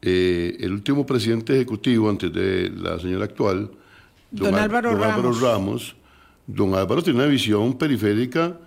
[0.02, 3.70] eh, el último presidente ejecutivo antes de la señora actual,
[4.30, 5.96] don, Álvaro, Ramos.
[6.46, 8.58] don Álvaro tiene una visión periférica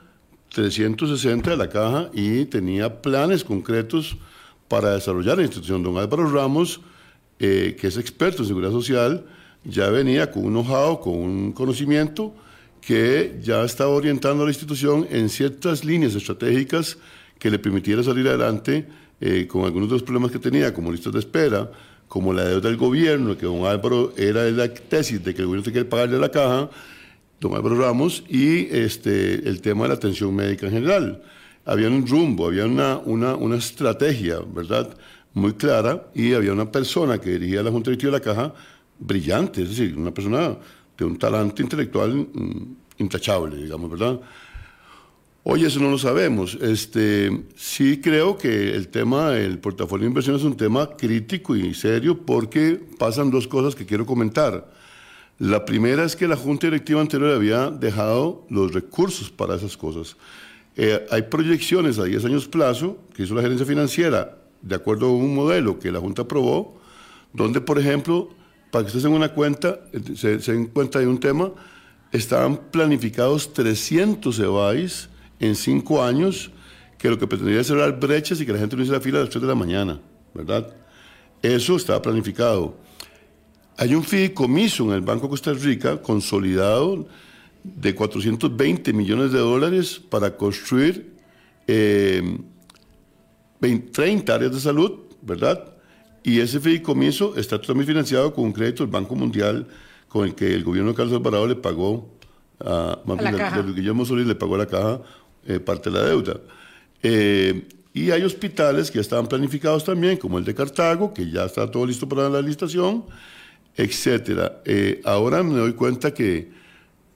[0.54, 4.18] 360 de la caja y tenía planes concretos
[4.68, 5.84] para desarrollar la institución.
[5.84, 6.82] Don Álvaro Ramos,
[7.40, 9.26] eh, que es experto en seguridad social,
[9.64, 12.34] ya venía con un know-how, con un conocimiento
[12.82, 16.98] que ya estaba orientando a la institución en ciertas líneas estratégicas
[17.40, 18.88] que le permitiera salir adelante
[19.22, 21.72] eh, con algunos de los problemas que tenía, como listas de espera,
[22.08, 25.72] como la deuda del gobierno, que don Álvaro era la tesis de que el gobierno
[25.72, 26.70] que pagarle a la caja,
[27.40, 31.22] don Álvaro Ramos, y este, el tema de la atención médica en general.
[31.66, 34.96] Había un rumbo, había una, una, una estrategia, ¿verdad?,
[35.34, 38.54] muy clara, y había una persona que dirigía la Junta Directiva de la Caja
[39.00, 40.56] brillante, es decir, una persona
[40.98, 44.20] de un talante intelectual mm, intachable, digamos, ¿verdad?
[45.48, 46.58] Hoy eso no lo sabemos.
[46.60, 51.76] Este, sí creo que el tema del portafolio de inversión es un tema crítico y
[51.76, 54.74] serio porque pasan dos cosas que quiero comentar.
[55.38, 60.18] La primera es que la Junta Directiva anterior había dejado los recursos para esas cosas.
[60.76, 65.14] Eh, hay proyecciones a 10 años plazo que hizo la gerencia financiera de acuerdo a
[65.14, 66.82] un modelo que la Junta aprobó,
[67.34, 68.30] donde, por ejemplo,
[68.72, 69.80] para que ustedes tengan una cuenta,
[70.16, 71.52] se, se den cuenta de un tema,
[72.12, 76.52] estaban planificados 300 EBAIS en cinco años,
[76.98, 79.22] que lo que pretendía es cerrar brechas y que la gente no hiciera fila a
[79.22, 80.00] las 3 de la mañana,
[80.34, 80.74] ¿verdad?
[81.42, 82.78] Eso estaba planificado.
[83.78, 87.08] Hay un fideicomiso en el Banco de Costa Rica consolidado
[87.64, 91.14] de 420 millones de dólares para construir
[91.68, 92.38] eh,
[93.60, 95.76] 20, 30 áreas de salud, ¿verdad?
[96.24, 99.68] Y ese fideicomiso está totalmente financiado con un crédito del Banco Mundial
[100.08, 102.10] con el que el gobierno de Carlos Alvarado le pagó
[102.60, 103.62] a, A la caja.
[103.62, 105.02] Guillermo Solís le pagó a la caja
[105.46, 106.40] eh, parte de la deuda.
[107.04, 111.70] Eh, y hay hospitales que estaban planificados también, como el de Cartago, que ya está
[111.72, 113.06] todo listo para la licitación,
[113.78, 114.62] etcétera.
[114.66, 116.50] Eh, ahora me doy cuenta que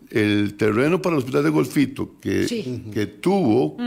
[0.10, 2.84] el terreno para el hospital de Golfito, que, Sí.
[2.92, 3.78] que tuvo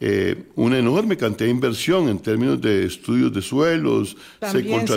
[0.00, 4.94] eh, una enorme cantidad de inversión en términos de estudios de suelos, se contrató,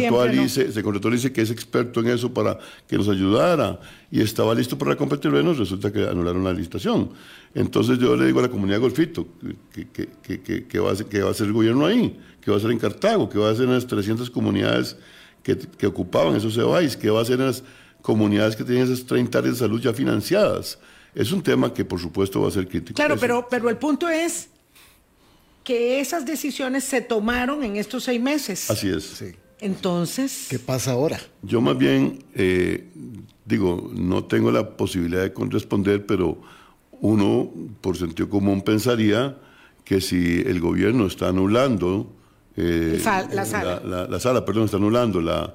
[0.71, 4.55] se contrató a Lice, que es experto en eso, para que nos ayudara, y estaba
[4.55, 7.11] listo para comprar terrenos, resulta que anularon la licitación.
[7.53, 9.27] Entonces yo le digo a la comunidad de Golfito,
[9.73, 12.17] que, que, que, que- que va, a hacer, que va a hacer el gobierno ahí,
[12.41, 14.95] que va a hacer en Cartago, que va a hacer en las 300 comunidades
[15.43, 17.63] que, que ocupaban esos EBAIS, que va a hacer en las
[18.01, 20.79] comunidades que tienen esas 30 áreas de salud ya financiadas.
[21.13, 22.95] Es un tema que por supuesto va a ser crítico.
[22.95, 23.21] Claro, Eso.
[23.21, 24.47] pero, pero el punto es
[25.63, 28.71] que esas decisiones se tomaron en estos seis meses.
[28.71, 29.03] Así es.
[29.03, 29.25] Sí.
[29.59, 31.19] Entonces, ¿Qué pasa ahora?
[31.43, 32.87] Yo más bien, eh,
[33.45, 36.41] digo, no tengo la posibilidad de responder, pero
[37.01, 37.49] uno,
[37.81, 39.37] por sentido común, pensaría
[39.83, 42.07] que si el gobierno está anulando...
[42.55, 43.81] eh, sal- la sala.
[43.85, 45.53] La, la sala, perdón, está anulando la,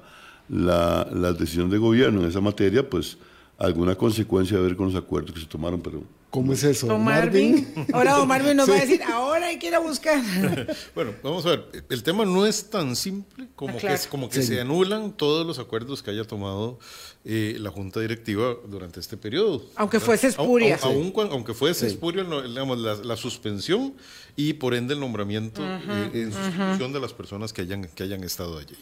[0.49, 3.17] la, la decisión de gobierno en esa materia, pues
[3.57, 6.03] alguna consecuencia debe haber con los acuerdos que se tomaron, pero...
[6.29, 6.87] ¿Cómo es eso?
[6.87, 10.21] don Marvin, ahora don Marvin nos va a decir, ahora hay que ir a buscar.
[10.93, 14.01] Bueno, vamos a ver, el tema no es tan simple como Ah, claro.
[14.01, 14.47] que, como que Sí.
[14.49, 16.79] se anulan todos los acuerdos que haya tomado
[17.23, 19.63] eh, la Junta Directiva durante este periodo.
[19.75, 20.05] Aunque ¿verdad?
[20.05, 20.79] fuese espuria.
[20.81, 23.93] Aun aunque fuese espuria, digamos, la, la suspensión
[24.35, 28.23] y por ende el nombramiento eh, en sustitución de las personas que hayan, que hayan
[28.23, 28.75] estado allí.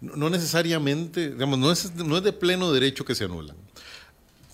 [0.00, 3.56] No, no necesariamente, digamos, no es, no es de pleno derecho que se anulan.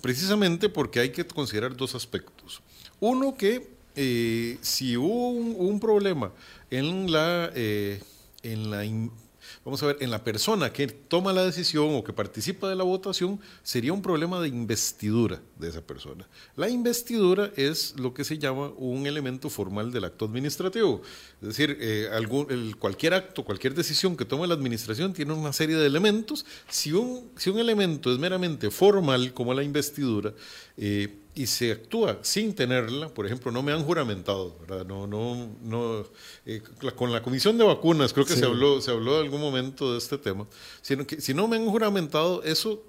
[0.04, 2.60] Precisamente porque hay que considerar dos aspectos.
[3.00, 6.30] Uno que eh, si hubo un, problema
[6.70, 8.02] en la, eh,
[8.42, 8.84] en la
[9.64, 12.84] vamos a ver, en la persona que toma la decisión o que participa de la
[12.84, 16.28] votación, sería un problema de investidura de esa persona.
[16.56, 21.00] La investidura es lo que se llama un elemento formal del acto administrativo.
[21.40, 22.08] Es decir, eh,
[22.78, 26.44] cualquier acto, cualquier decisión que tome la administración tiene una serie de elementos.
[26.68, 30.34] Si un, si un elemento es meramente formal, como la investidura,
[30.76, 34.86] eh, y se actúa sin tenerla, por ejemplo, no me han juramentado, ¿verdad?
[34.86, 36.04] No, no, no,
[36.46, 36.62] eh,
[36.94, 39.98] con la comisión de vacunas, creo que se habló, se habló en algún momento de
[39.98, 40.46] este tema,
[40.80, 42.82] sino que si no me han juramentado, eso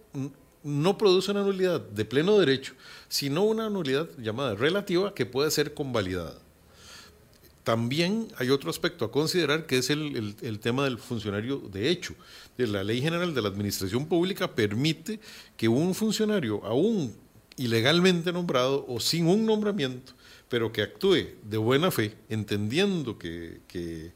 [0.63, 2.73] no produce una nulidad de pleno derecho,
[3.07, 6.39] sino una nulidad llamada relativa que puede ser convalidada.
[7.63, 11.89] También hay otro aspecto a considerar que es el, el- el tema del funcionario de
[11.89, 12.13] hecho.
[12.57, 15.19] La Ley General de la Administración Pública permite
[15.57, 17.15] que un funcionario, aún
[17.57, 20.13] ilegalmente nombrado o sin un nombramiento,
[20.49, 24.11] pero que actúe de buena fe, entendiendo que, que,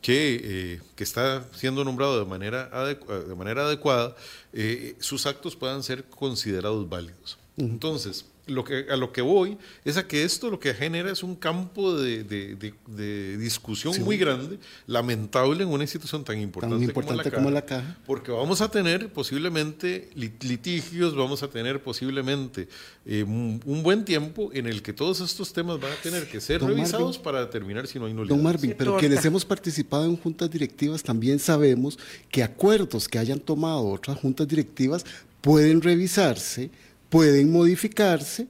[0.00, 4.14] que, eh, que está siendo nombrado de manera, de manera adecuada,
[4.52, 7.38] eh, sus actos puedan ser considerados válidos.
[7.56, 11.22] Entonces, lo que, a lo que voy es a que esto lo que genera es
[11.22, 16.84] un campo de, de- de- de discusión muy grande, lamentable en una institución tan importante,
[16.84, 17.98] importante como, como la la Caja, Caja.
[18.06, 22.68] porque vamos a tener posiblemente lit- litigios, vamos a tener posiblemente
[23.06, 26.40] eh, un, un buen tiempo en el que todos estos temas van a tener que
[26.40, 27.22] ser Don revisados Marvin.
[27.22, 28.36] para determinar si no hay nulidades.
[28.36, 29.06] Don Marvin, pero torta.
[29.06, 31.98] quienes hemos participado en juntas directivas también sabemos
[32.30, 35.04] que acuerdos que hayan tomado otras juntas directivas
[35.40, 36.70] pueden revisarse,
[37.14, 38.48] pueden modificarse,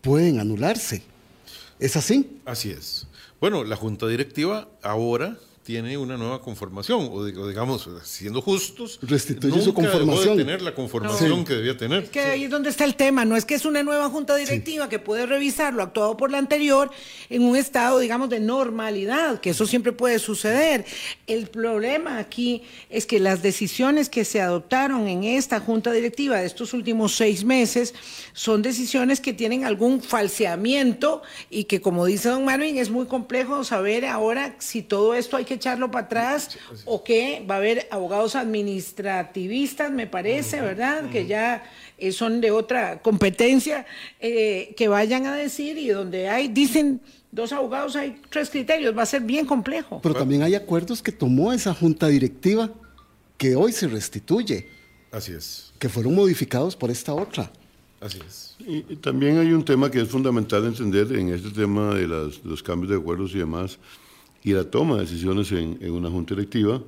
[0.00, 1.02] pueden anularse.
[1.78, 2.40] ¿Es así?
[2.46, 3.06] Así es.
[3.38, 5.36] Bueno, la junta directiva ahora
[5.68, 10.38] tiene una nueva conformación, o, digamos, siendo justos, Restituye su conformación.
[10.38, 12.04] de tener la conformación que debía tener.
[12.04, 14.34] Es que ahí es donde está el tema, no es que es una nueva junta
[14.34, 16.90] directiva que puede revisar lo actuado por la anterior
[17.28, 20.86] en un estado, digamos, de normalidad, que eso siempre puede suceder.
[21.26, 26.46] El problema aquí es que las decisiones que se adoptaron en esta junta directiva de
[26.46, 27.92] estos últimos seis meses
[28.32, 33.64] son decisiones que tienen algún falseamiento y que, como dice don Marvin, es muy complejo
[33.64, 36.56] saber ahora si todo esto hay que echarlo para atrás
[36.86, 41.10] o que va a haber abogados administrativistas, me parece, ¿verdad?
[41.10, 41.64] Que ya
[41.98, 43.86] eh, son de otra competencia,
[44.20, 47.00] eh, que vayan a decir y donde hay, dicen
[47.30, 50.00] dos abogados, hay tres criterios, va a ser bien complejo.
[50.02, 52.70] Pero también hay acuerdos que tomó esa junta directiva
[53.36, 54.68] que hoy se restituye,
[55.12, 55.72] Así es.
[55.78, 57.50] que fueron modificados por esta otra.
[58.00, 58.56] Así es.
[58.60, 62.44] Y, y también hay un tema que es fundamental entender en este tema de las-
[62.44, 63.78] los cambios de acuerdos y demás,
[64.42, 66.80] y la toma de decisiones en, una junta directiva,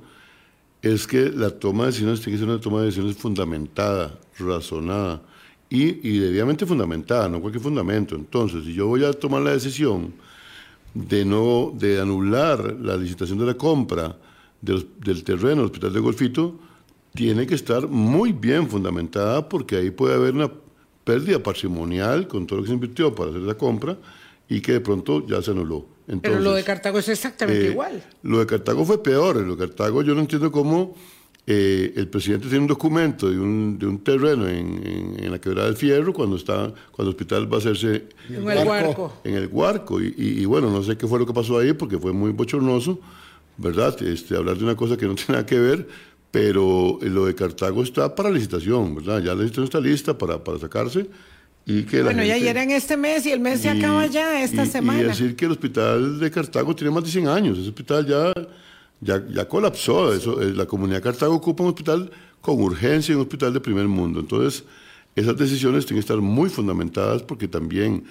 [0.81, 5.21] es que la toma de decisiones tiene que ser una toma de decisiones fundamentada, razonada
[5.69, 8.15] y, debidamente fundamentada, no cualquier fundamento.
[8.15, 10.13] Entonces, si yo voy a tomar la decisión
[10.93, 14.17] de no de anular la licitación de la compra
[14.61, 16.59] del, del terreno del Hospital de Golfito,
[17.13, 20.51] tiene que estar muy bien fundamentada porque ahí puede haber una
[21.03, 23.97] pérdida patrimonial con todo lo que se invirtió para hacer la compra
[24.47, 25.85] y que de pronto ya se anuló.
[26.05, 28.03] Pero lo de Entonces, Cartago es exactamente eh, igual.
[28.23, 29.37] Lo de Cartago fue peor.
[29.37, 30.95] Lo de Cartago yo no entiendo cómo
[31.47, 35.39] eh, el presidente tiene un documento de un, de un terreno en, en- en la
[35.39, 39.13] quebrada del Fierro cuando está cuando el hospital va a hacerse En el Huarco.
[39.23, 40.01] en el Huarco.
[40.01, 42.31] Y, y- y bueno, no sé qué fue lo que pasó ahí porque fue muy
[42.31, 42.99] bochornoso,
[43.57, 44.01] ¿verdad?
[44.03, 45.87] Este, hablar de una cosa que no tiene nada que ver,
[46.29, 49.19] pero lo de Cartago está para licitación, ¿verdad?
[49.21, 51.07] Ya la licitación está lista para, para sacarse.
[51.65, 54.05] Y que la Bueno, ya gente- era en este mes y el mes se acaba
[54.07, 54.99] ya esta y- semana.
[55.01, 57.57] Y decir que el hospital de Cartago tiene más de 100 años.
[57.59, 58.33] Ese hospital ya,
[58.99, 60.13] ya, ya colapsó.
[60.13, 62.09] Eso, eh, la comunidad de Cartago ocupa un hospital
[62.41, 64.19] con urgencia, un hospital de primer mundo.
[64.21, 64.63] Entonces,
[65.15, 68.03] esas decisiones tienen que estar muy fundamentadas porque también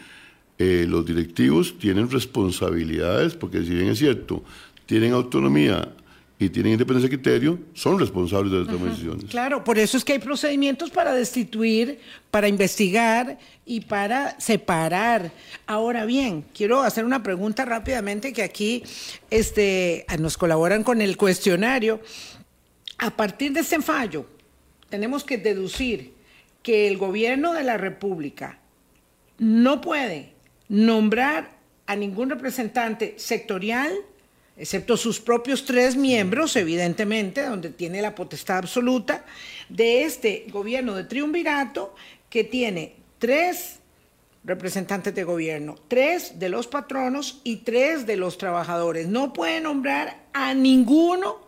[0.63, 4.45] eh, los directivos tienen responsabilidades, porque si bien es cierto,
[4.87, 5.89] tienen autonomía
[6.41, 9.25] y tienen independencia de criterio, son responsables de las de decisiones.
[9.27, 15.33] Claro, por eso es que hay procedimientos para destituir, para investigar y para separar.
[15.67, 18.83] Ahora bien, quiero hacer una pregunta rápidamente que aquí
[19.31, 22.01] este, nos colaboran con el cuestionario.
[22.97, 24.25] A partir de este fallo,
[24.89, 26.15] tenemos que deducir
[26.63, 28.59] que el gobierno de la República
[29.37, 30.33] no puede
[30.71, 33.93] nombrar a ningún representante sectorial,
[34.57, 39.25] excepto sus propios tres miembros, evidentemente, donde tiene la potestad absoluta,
[39.69, 41.95] de este gobierno de triunvirato
[42.29, 43.81] que tiene tres
[44.45, 49.07] representantes de gobierno, tres de los patronos y tres de los trabajadores.
[49.07, 51.39] No puede nombrar a ninguno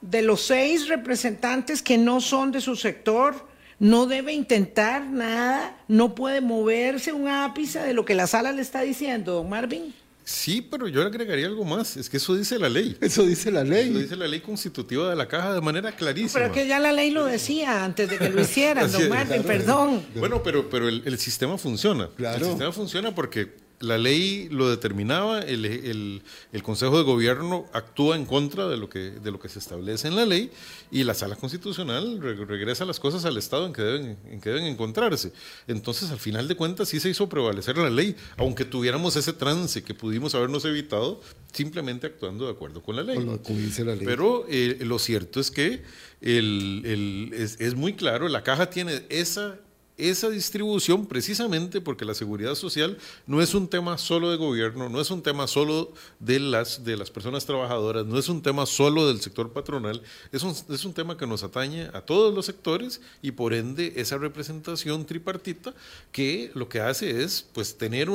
[0.00, 3.46] de los seis representantes que no son de su sector,
[3.78, 8.62] no debe intentar nada, no puede moverse un ápice de lo que la sala le
[8.62, 9.94] está diciendo, don Marvin.
[10.24, 11.96] Sí, pero yo le agregaría algo más.
[11.96, 12.96] Es que eso dice la ley.
[13.00, 13.88] Eso dice la Eso ley.
[13.90, 16.40] dice la ley constitutiva de la caja de manera clarísima.
[16.42, 19.08] Pero que ya la ley lo decía antes de que lo hicieran, don es.
[19.08, 20.02] Marvin, perdón.
[20.14, 22.08] Bueno, pero, pero el, el sistema funciona.
[22.16, 22.38] Claro.
[22.38, 26.22] El sistema funciona porque la ley lo determinaba, el, el-
[26.52, 30.08] el Consejo de Gobierno actúa en contra de lo, que, de lo que se establece
[30.08, 30.50] en la ley
[30.90, 34.50] y la Sala Constitucional re- regresa las cosas al Estado en que, deben, en que
[34.50, 35.32] deben encontrarse.
[35.66, 39.82] Entonces, al final de cuentas, sí se hizo prevalecer la ley, aunque tuviéramos ese trance
[39.82, 41.20] que pudimos habernos evitado
[41.52, 43.16] simplemente actuando de acuerdo con la ley.
[43.18, 44.04] La.
[44.06, 45.82] Pero eh, lo cierto es que
[46.20, 49.58] el- el- es, es muy claro, la caja tiene esa,
[49.98, 55.00] esa distribución precisamente porque la seguridad social no es un tema solo de gobierno, no
[55.00, 59.06] es un tema solo de las, de las personas trabajadoras, no es un tema solo
[59.06, 63.00] del sector patronal, es un, es un tema que nos atañe a todos los sectores
[63.20, 65.74] y por ende esa representación tripartita
[66.10, 68.08] que lo que hace es pues tener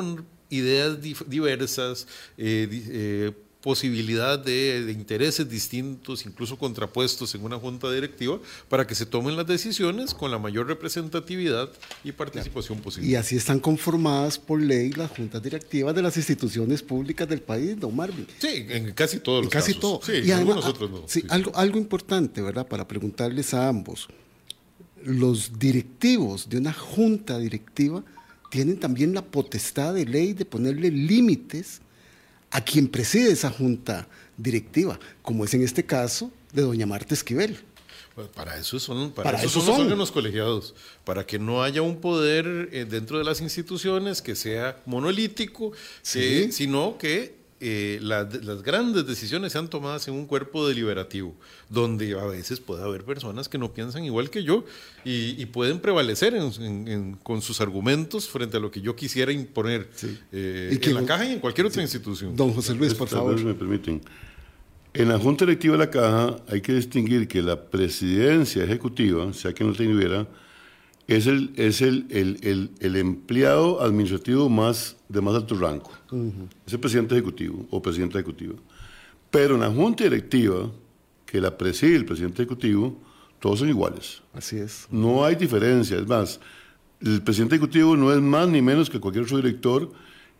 [0.50, 2.08] ideas diversas,
[2.38, 3.34] eh, eh,
[3.68, 8.40] posibilidad de, de intereses distintos, incluso contrapuestos en una junta directiva,
[8.70, 11.70] para que se tomen las decisiones con la mayor representatividad
[12.06, 13.10] y participación posible.
[13.10, 17.78] Y así están conformadas por ley las juntas directivas de las instituciones públicas del país,
[17.78, 18.26] don Marvin.
[18.40, 19.82] Sí, en casi todos los Casi casos.
[19.82, 20.00] todo.
[20.02, 21.04] Sí, y además, otros no.
[21.06, 21.28] sí, Sí.
[21.30, 22.66] Algo, algo importante, ¿verdad?
[22.70, 24.08] Para preguntarles a ambos.
[25.04, 28.02] Los directivos de una junta directiva
[28.50, 31.82] tienen también la potestad de ley de ponerle límites
[32.52, 37.60] a quien preside esa junta directiva, como es en este caso de doña Marta Esquivel.
[38.16, 39.86] Pues para eso son, para Para eso eso son los son.
[39.86, 40.74] órganos colegiados,
[41.04, 45.72] para que no haya un poder eh, dentro de las instituciones que sea monolítico,
[46.02, 46.52] Sí.
[46.52, 51.36] sino que eh, la- las grandes decisiones sean tomadas en un cuerpo deliberativo,
[51.70, 54.64] donde a veces puede haber personas que no piensan igual que yo
[55.04, 58.96] y, y pueden prevalecer en- en- en- con sus argumentos frente a lo que yo
[58.96, 59.90] quisiera imponer
[60.32, 62.36] eh, Y que en la caja y en cualquier otra institución.
[62.36, 63.44] Don José Luis, por favor.
[63.44, 64.02] me permiten.
[64.94, 69.54] En la Junta Directiva de la Caja hay que distinguir que la presidencia ejecutiva, sea
[69.54, 70.28] quien lo tuviera,
[71.08, 75.90] es el, es el, el, el, el empleado administrativo más de más alto rango.
[76.66, 78.56] Es el presidente ejecutivo o presidenta ejecutiva.
[79.32, 80.70] Pero en la Junta Directiva,
[81.26, 82.98] que la preside el presidente ejecutivo,
[83.40, 84.22] todos son iguales.
[84.34, 84.88] Así es.
[84.92, 85.98] No hay diferencia.
[85.98, 86.40] Es más,
[87.02, 89.92] el presidente ejecutivo no es más ni menos que cualquier otro director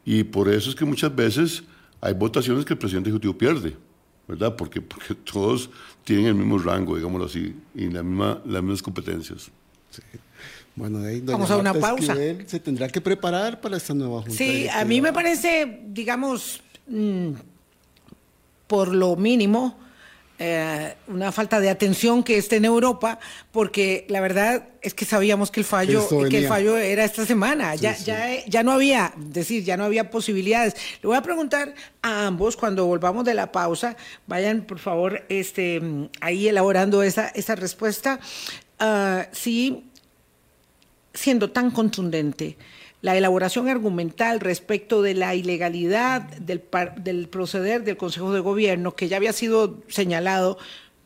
[0.04, 1.64] y por eso es que muchas veces
[2.02, 3.76] hay votaciones que el presidente ejecutivo pierde,
[4.28, 4.56] ¿verdad?
[4.56, 5.70] Porque, porque todos
[6.04, 9.52] tienen el mismo rango, digámoslo así, y la misma, las mismas competencias.
[10.78, 12.14] Bueno, ahí Vamos a una Marta pausa.
[12.14, 14.38] Esquivel se tendrá que preparar para esta nueva junta.
[14.38, 17.32] Sí, a mí me parece, digamos, mm,
[18.68, 19.76] por lo mínimo,
[20.38, 23.18] eh, una falta de atención que esté en Europa,
[23.52, 27.74] porque la verdad es que sabíamos que el fallo, que el fallo era esta semana.
[27.74, 28.06] ya, sí.
[28.06, 30.76] ya, ya no había, decir, ya no había posibilidades.
[31.02, 31.74] Le voy a preguntar
[32.04, 33.98] a ambos cuando volvamos de la pausa,
[34.28, 38.20] vayan por favor, este, mm, ahí elaborando esa, esa respuesta.
[38.78, 39.87] ah, si
[41.18, 42.58] siendo tan contundente
[43.02, 46.64] la elaboración argumental respecto de la ilegalidad del,
[46.98, 50.58] del proceder del Consejo de Gobierno, que ya había sido señalado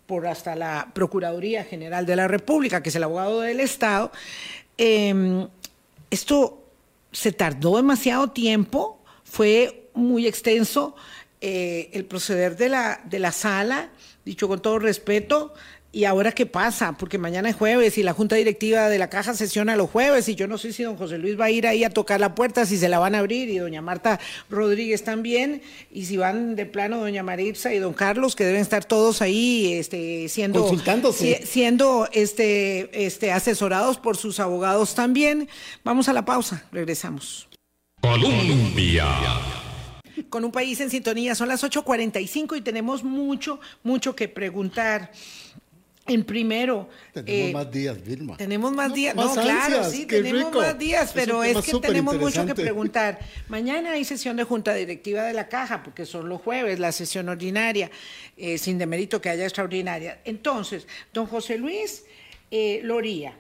[0.06, 4.12] por hasta la Procuraduría General de la República, que es el abogado del Estado,
[4.78, 5.48] eh,
[6.10, 6.64] esto
[7.12, 10.96] se tardó demasiado tiempo, fue muy extenso
[11.40, 13.90] eh, el proceder de la, de la sala,
[14.26, 15.54] dicho con todo respeto.
[15.94, 16.94] ¿Y ahora qué pasa?
[16.98, 20.36] Porque mañana es jueves y la junta directiva de la caja sesiona los jueves y
[20.36, 22.66] yo no sé si don José Luis va a ir ahí a tocar la puerta,
[22.66, 24.18] si se la van a abrir y doña Marta
[24.50, 25.62] Rodríguez también
[25.92, 29.74] y si van de plano doña Maritza y don Carlos que deben estar todos ahí
[29.74, 31.40] este, siendo Consultándose.
[31.42, 35.50] si- siendo este, este, asesorados por sus abogados también.
[35.84, 37.50] Vamos a la pausa, regresamos.
[38.02, 39.06] Colombia.
[40.30, 45.12] Con un país en sintonía, son las 8.45 y tenemos mucho, mucho que preguntar.
[46.08, 48.36] En primero, Tenemos eh, más días, Vilma.
[48.36, 50.60] tenemos más No, días, más no, claro, sí, tenemos rico.
[50.60, 53.20] más días, pero es que tenemos mucho que preguntar.
[53.50, 57.30] Mañana hay sesión de junta directiva de la caja, porque son los jueves, la sesión
[57.30, 57.92] ordinaria,
[58.36, 60.20] eh, sin demérito que haya extraordinaria.
[60.26, 62.04] Entonces, don José Luis
[62.50, 63.36] eh, Loría,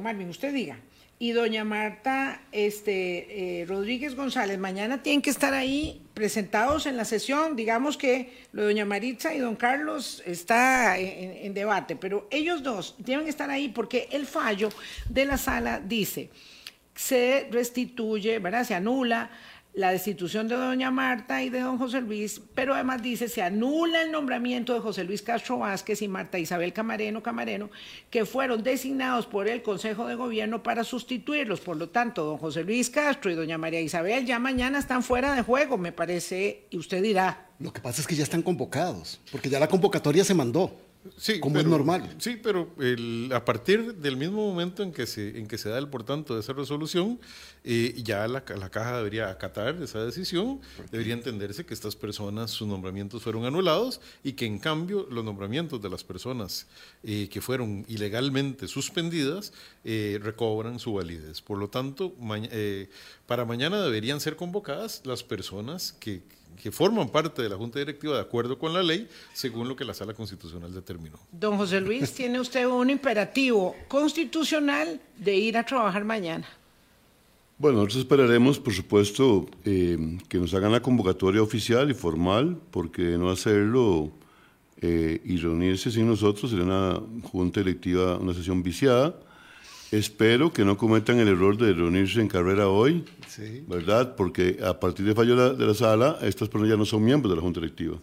[0.00, 0.78] Marvin, usted diga,
[1.22, 7.04] y doña Marta este, eh, Rodríguez González, mañana tienen que estar ahí presentados en la
[7.04, 7.56] sesión.
[7.56, 12.62] Digamos que lo de doña Maritza y don Carlos está en, en debate, pero ellos
[12.62, 14.70] dos que estar ahí porque el fallo
[15.10, 16.30] de la sala dice
[16.94, 18.64] se restituye, ¿verdad?
[18.64, 19.30] Se anula
[19.72, 24.02] la destitución de doña Marta y de don José Luis, pero además dice, se anula
[24.02, 27.70] el nombramiento de José Luis Castro Vázquez y Marta Isabel Camareno Camareno,
[28.10, 31.60] que fueron designados por el Consejo de Gobierno para sustituirlos.
[31.60, 35.34] Por lo tanto, don José Luis Castro y doña María Isabel ya mañana están fuera
[35.34, 37.46] de juego, me parece, y usted dirá.
[37.60, 40.89] Lo que pasa es que ya están convocados, porque ya la convocatoria se mandó.
[41.16, 42.14] Sí, como pero- es normal.
[42.18, 45.78] Sí, pero el- a partir del mismo momento en que se, en que se da
[45.78, 47.18] el por tanto de esa resolución,
[47.64, 52.68] eh, ya la, la caja debería acatar esa decisión, debería entenderse que estas personas, sus
[52.68, 56.66] nombramientos fueron anulados y que en cambio los nombramientos de las personas
[57.02, 59.52] eh, que fueron ilegalmente suspendidas
[59.84, 61.40] eh, recobran su validez.
[61.40, 62.14] Por lo tanto,
[63.26, 66.22] para mañana deberían ser convocadas las personas que
[66.62, 69.84] que forman parte de la Junta Directiva de acuerdo con la ley, según lo que
[69.84, 71.18] la Sala Constitucional determinó.
[71.32, 76.46] Don José Luis, tiene usted un imperativo constitucional de ir a trabajar mañana.
[77.58, 83.02] Bueno, nosotros esperaremos, por supuesto, eh, que nos hagan la convocatoria oficial y formal, porque
[83.02, 84.10] de no hacerlo
[84.80, 89.14] eh, y reunirse sin nosotros sería una junta electiva, una sesión viciada.
[89.92, 93.62] Espero que no cometan el error de reunirse en carrera hoy, Sí.
[93.66, 94.14] ¿verdad?
[94.16, 97.04] Porque a partir del fallo de la, de la sala, estas personas ya no son
[97.04, 97.96] miembros de la junta electiva.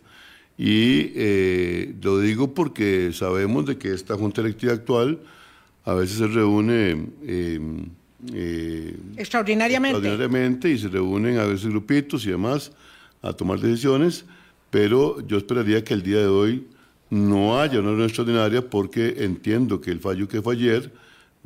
[0.58, 5.20] Y eh, lo digo porque sabemos de que esta junta electiva actual
[5.86, 7.60] a veces se reúne eh,
[8.34, 9.98] eh, Extraordinariamente.
[10.00, 12.72] extraordinariamente y se reúnen a veces grupitos y demás
[13.22, 14.26] a tomar decisiones,
[14.72, 16.66] pero yo esperaría que el día de hoy
[17.10, 20.92] no haya una reunión extraordinaria porque entiendo que el fallo que fue ayer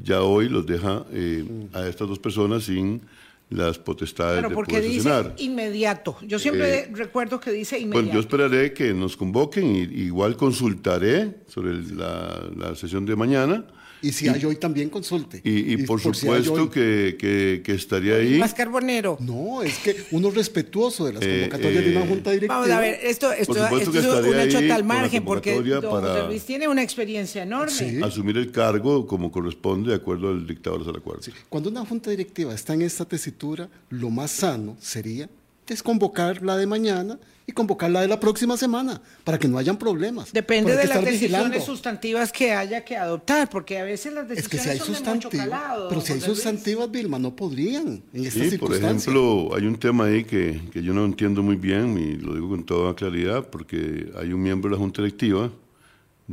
[0.04, 3.02] ya hoy los deja eh, a estas dos personas sin
[3.49, 5.34] las potestades Claro, de porque poder dice sesionar.
[5.38, 6.16] inmediato.
[6.22, 8.14] Yo siempre recuerdo que dice Bueno, inmediato.
[8.14, 13.66] yo esperaré que nos convoquen y igual consultaré sobre el- la, la sesión de mañana
[14.04, 15.41] Y si hay hoy también consulte.
[15.43, 18.39] y, y por si hay supuesto hoy- que, que- que estaría ahí.
[18.39, 19.18] Más Carbonero.
[19.20, 22.56] No, es que uno es respetuoso de las Eh, convocatorias de eh, una junta directiva.
[22.56, 25.24] Vamos a ver, esto, esto, supuesto esto que es un estaría hecho ahí tal margen,
[25.24, 27.72] porque don para- José Luis tiene una experiencia enorme.
[27.72, 27.99] Sí.
[28.04, 31.32] asumir el cargo como corresponde de acuerdo al dictado de la cuarta.
[31.49, 35.30] Cuando una junta directiva está en esta tesitura, lo más sano sería
[35.68, 39.78] desconvocar la de mañana y convocar la de la próxima semana para que no hayan
[39.78, 40.32] problemas.
[40.32, 41.60] Depende de las decisiones vigilando.
[41.66, 45.04] sustantivas que haya que adoptar, porque a veces las Es que decisiones si hay son
[45.06, 45.89] de mucho calado.
[45.89, 50.06] pero si hay sustantivas, Vilma, no podrían en estas Sí, por ejemplo, hay un tema
[50.06, 54.12] ahí que, que yo no entiendo muy bien y lo digo con toda claridad porque
[54.20, 55.52] hay un miembro de la Junta Directiva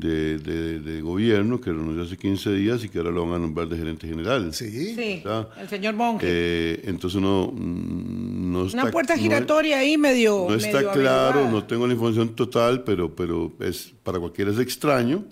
[0.01, 3.39] de, de- de gobierno que renunció hace 15 días y que ahora lo van a
[3.39, 4.53] nombrar de gerente general.
[4.55, 4.95] Sí.
[4.95, 5.23] Sí,
[5.61, 6.27] el señor Monge.
[6.29, 8.83] Eh, entonces mm, no está...
[8.83, 10.47] Una puerta no- giratoria ahí medio.
[10.49, 11.51] No está medio claro, averiguada.
[11.51, 15.25] no tengo la información total, pero, pero es, para cualquiera es extraño,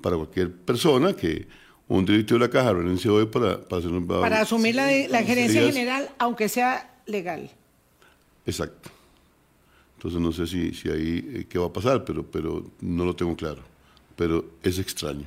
[0.00, 1.46] para cualquier persona, que
[1.88, 4.06] un directivo de la caja renunció hoy para, para hacer un...
[4.06, 5.74] Para asumir la, la gerencia días.
[5.74, 7.50] general, aunque sea legal.
[8.46, 8.90] Exacto.
[9.96, 13.14] Entonces no sé si, si ahí eh, qué va a pasar, pero, pero no lo
[13.14, 13.62] tengo claro.
[14.16, 15.26] Pero es extraño.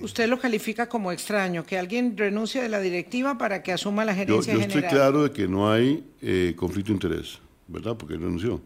[0.00, 4.12] Usted lo califica como extraño, que alguien renuncie de la directiva para que asuma la
[4.12, 4.90] Yo, gerencia yo estoy general.
[4.90, 7.38] claro de que no hay eh, conflicto de interés,
[7.68, 7.96] ¿verdad?
[7.96, 8.60] Porque él renunció.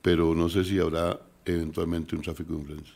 [0.00, 2.94] Pero no sé si habrá eventualmente un tráfico de influencia.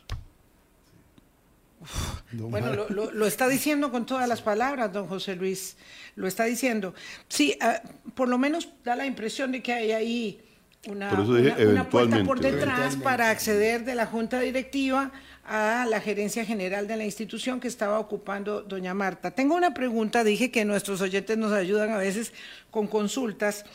[2.31, 5.75] Bueno, lo, lo- lo está diciendo con todas las palabras, don José Luis.
[6.15, 6.93] Lo está diciendo.
[7.27, 7.81] Sí, ah,
[8.15, 10.41] por lo menos da la impresión de que hay ahí
[10.87, 15.11] una, Por eso dije una- una puerta por detrás para acceder de la junta directiva
[15.45, 19.31] a la gerencia general de la institución que estaba ocupando doña Marta.
[19.31, 22.33] Tengo una pregunta, dije que nuestros oyentes nos ayudan a veces
[22.71, 23.65] con consultas.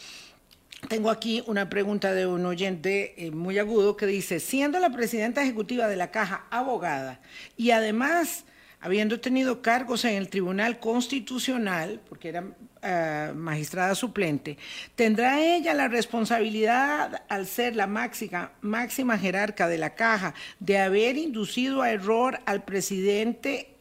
[0.88, 5.42] Tengo aquí una pregunta de un oyente eh, muy agudo que dice, siendo la presidenta
[5.42, 7.20] ejecutiva de la Caja abogada
[7.56, 8.44] y además
[8.80, 12.44] habiendo tenido cargos en el Tribunal Constitucional, porque era
[12.82, 14.56] ah, magistrada suplente,
[14.94, 21.16] ¿tendrá ella la responsabilidad, al ser la máxima, máxima jerarca de la Caja, de haber
[21.16, 23.74] inducido a error al presidente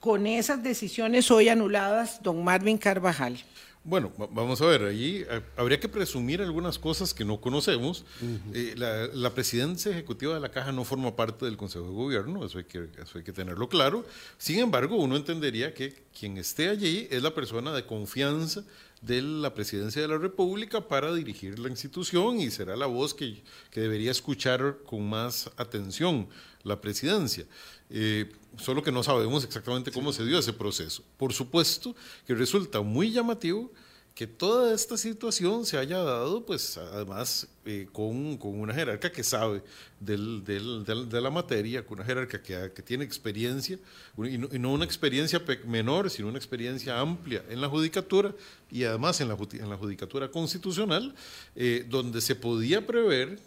[0.00, 3.38] con esas decisiones hoy anuladas, don Marvin Carvajal?
[3.84, 8.04] Bueno, va- vamos a ver, allí eh, habría que presumir algunas cosas que no conocemos.
[8.52, 12.44] Eh, la, la presidencia ejecutiva de la Caja no forma parte del Consejo de Gobierno,
[12.44, 14.04] eso hay, que, eso hay que tenerlo claro.
[14.36, 18.62] Sin embargo, uno entendería que quien esté allí es la persona de confianza
[19.00, 23.42] de la presidencia de la República para dirigir la institución y será la voz que,
[23.70, 26.28] que debería escuchar con más atención
[26.68, 27.44] la presidencia.
[27.90, 31.02] Eh, solo que no sabemos exactamente cómo se dio ese proceso.
[31.16, 31.96] Por supuesto
[32.26, 33.70] que resulta muy llamativo
[34.14, 39.22] que toda esta situación se haya dado, pues además eh, con, con una jerarca que
[39.22, 39.62] sabe
[40.00, 43.78] del- del- de la materia, con una jerarca que, que tiene experiencia,
[44.18, 48.34] y no, una experiencia pe- menor, sino una experiencia amplia en la judicatura
[48.72, 51.14] y además en la, en la judicatura constitucional,
[51.54, 53.38] eh, donde se podía prever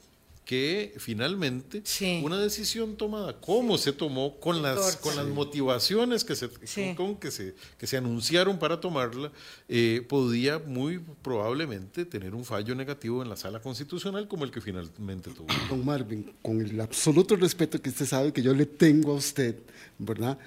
[0.51, 2.19] que finalmente Sí.
[2.25, 5.17] una decisión tomada como se tomó con las con sí.
[5.19, 6.93] las motivaciones que se Sí.
[6.97, 9.31] con que se que se anunciaron para tomarla
[9.69, 14.59] eh, podía muy probablemente tener un fallo negativo en la sala constitucional como el que
[14.59, 19.13] finalmente tuvo Don Marvin, con el absoluto respeto que usted sabe que yo le tengo
[19.13, 19.55] a usted,
[19.99, 20.37] ¿verdad?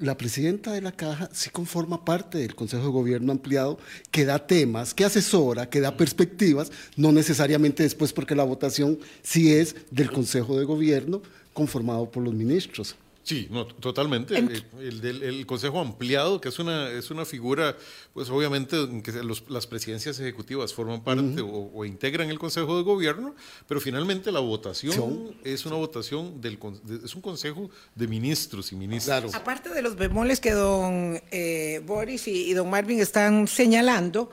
[0.00, 3.78] La presidenta de la Caja sí conforma parte del Consejo de Gobierno ampliado,
[4.10, 9.52] que da temas, que asesora, que da perspectivas, no necesariamente después porque la votación sí
[9.52, 11.20] es del Consejo de Gobierno
[11.52, 12.96] conformado por los ministros.
[13.22, 14.34] Sí, no, totalmente.
[14.34, 17.76] Ent- Eh, el, del el Consejo Ampliado, que es una, es una figura,
[18.14, 22.76] pues obviamente en que los- las presidencias ejecutivas forman parte o, o integran el Consejo
[22.78, 23.34] de Gobierno,
[23.68, 28.72] pero finalmente la votación Son- es una votación del de- es un Consejo de ministros
[28.72, 29.20] y ministras.
[29.20, 29.36] Claro.
[29.36, 34.30] Aparte de los bemoles que don eh, Boris y, y don Marvin están señalando,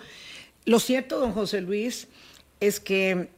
[0.66, 2.08] lo cierto, don José Luis,
[2.62, 3.30] es que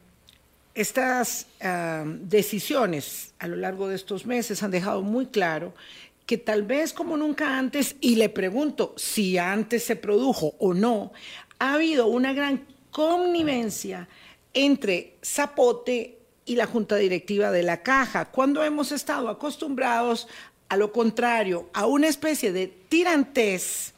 [0.79, 5.73] estas ah, decisiones a lo largo de estos meses han dejado muy claro
[6.25, 11.11] que tal vez como nunca antes, y le pregunto si antes se produjo o no,
[11.57, 14.07] ha habido una gran connivencia
[14.53, 20.27] entre Zapote y la junta directiva de la caja, cuando hemos estado acostumbrados
[20.69, 23.93] a lo contrario, a una especie de tirantez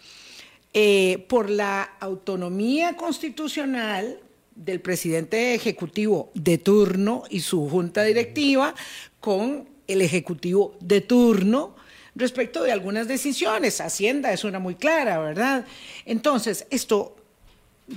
[0.73, 4.19] eh, por la autonomía constitucional
[4.55, 8.75] del presidente ejecutivo de turno y su junta directiva
[9.19, 11.75] con el ejecutivo de turno
[12.15, 13.81] respecto de algunas decisiones.
[13.81, 15.65] Hacienda es una muy clara, ¿verdad?
[16.05, 17.15] Entonces, esto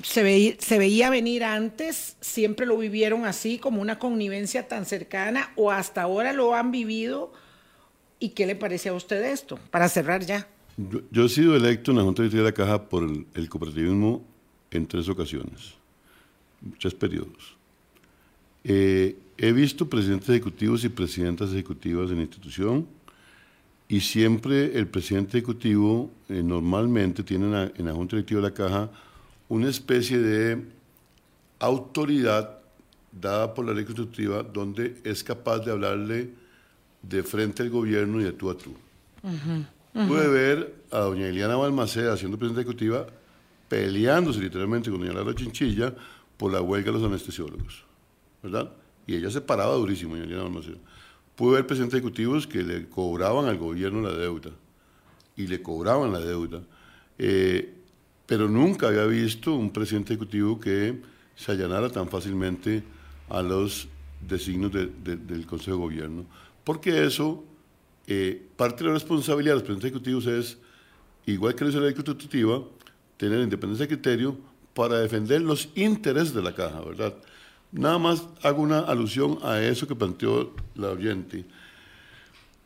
[0.03, 5.53] se, veía, se veía venir antes, siempre lo vivieron así, como una connivencia tan cercana,
[5.57, 7.33] o hasta ahora lo han vivido.
[8.19, 9.59] ¿Y qué le parece a usted esto?
[9.71, 10.49] Para cerrar ya.
[10.77, 14.25] Yo, yo he sido electo en la Junta Directiva de la Caja por el cooperativismo
[14.71, 15.75] en tres ocasiones,
[16.79, 17.57] tres periodos.
[18.65, 22.87] Eh, he visto presidentes ejecutivos y presidentas ejecutivas en la institución
[23.89, 28.49] y siempre el presidente ejecutivo eh, normalmente tiene en la, en la Junta Directiva de
[28.49, 28.91] la Caja
[29.49, 30.65] una especie de
[31.59, 32.59] autoridad
[33.13, 36.31] dada por la ley constitutiva donde es capaz de hablarle
[37.03, 38.75] de frente al gobierno y de tú a tú.
[39.93, 43.07] Pude ver a doña Eliana Balmaceda, siendo presidenta ejecutiva,
[43.69, 45.95] peleándose literalmente con doña Laura Chinchilla
[46.37, 47.85] por la huelga de los anestesiólogos,
[48.43, 48.73] ¿verdad?
[49.07, 50.79] Y ella se paraba durísimo, Eliana Balmaceda.
[51.37, 54.51] Pude ver presidentes ejecutivos que le cobraban al gobierno la deuda,
[55.37, 56.63] y le cobraban la deuda,
[57.19, 57.75] eh,
[58.27, 61.01] pero nunca había visto un presidente ejecutivo que
[61.37, 62.83] se allanara tan fácilmente
[63.29, 63.89] a los
[64.27, 66.25] designios de- de- del Consejo de Gobierno,
[66.63, 67.45] porque eso,
[68.07, 70.59] eh, parte de la responsabilidad de los presidentes ejecutivos es
[71.27, 72.63] igual que la Asamblea Constitutiva,
[73.17, 74.37] tener independencia de criterio
[74.75, 77.15] para defender los intereses de la caja, ¿verdad?
[77.73, 81.45] Nada más hago una alusión a eso que planteó la oyente.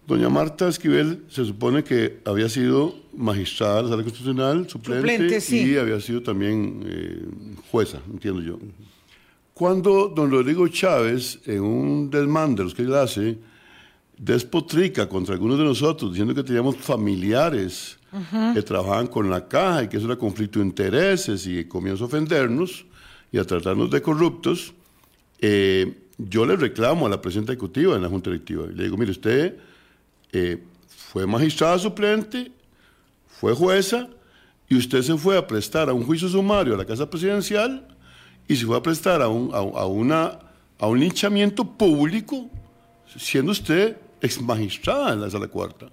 [0.06, 5.40] Doña Marta Esquivel se supone que había sido magistrada de la Sala Constitucional, suplente, Suplente,
[5.40, 5.72] sí.
[5.72, 7.26] y había sido también eh,
[7.70, 8.58] jueza, entiendo yo.
[9.52, 13.36] Cuando don Rodrigo Chávez, en un desmán de los que él hace,
[14.18, 17.98] despotrica contra algunos de nosotros, diciendo que teníamos familiares
[18.54, 22.06] que trabajaban con la caja y que eso era conflicto de intereses y comienza a
[22.06, 22.84] ofendernos
[23.30, 24.72] y a tratarnos de corruptos,
[25.40, 28.66] eh, yo le reclamo a la presidenta ejecutiva en la Junta Directiva.
[28.70, 29.56] Y le digo, mire, usted
[30.32, 32.50] eh, fue magistrada suplente,
[33.28, 34.08] fue jueza,
[34.68, 37.86] y usted se fue a prestar a un juicio sumario a la Casa Presidencial
[38.48, 40.38] y se fue a prestar a un, a, a una,
[40.78, 42.50] a un linchamiento público,
[43.16, 45.90] siendo usted ex magistrada en la Sala Cuarta.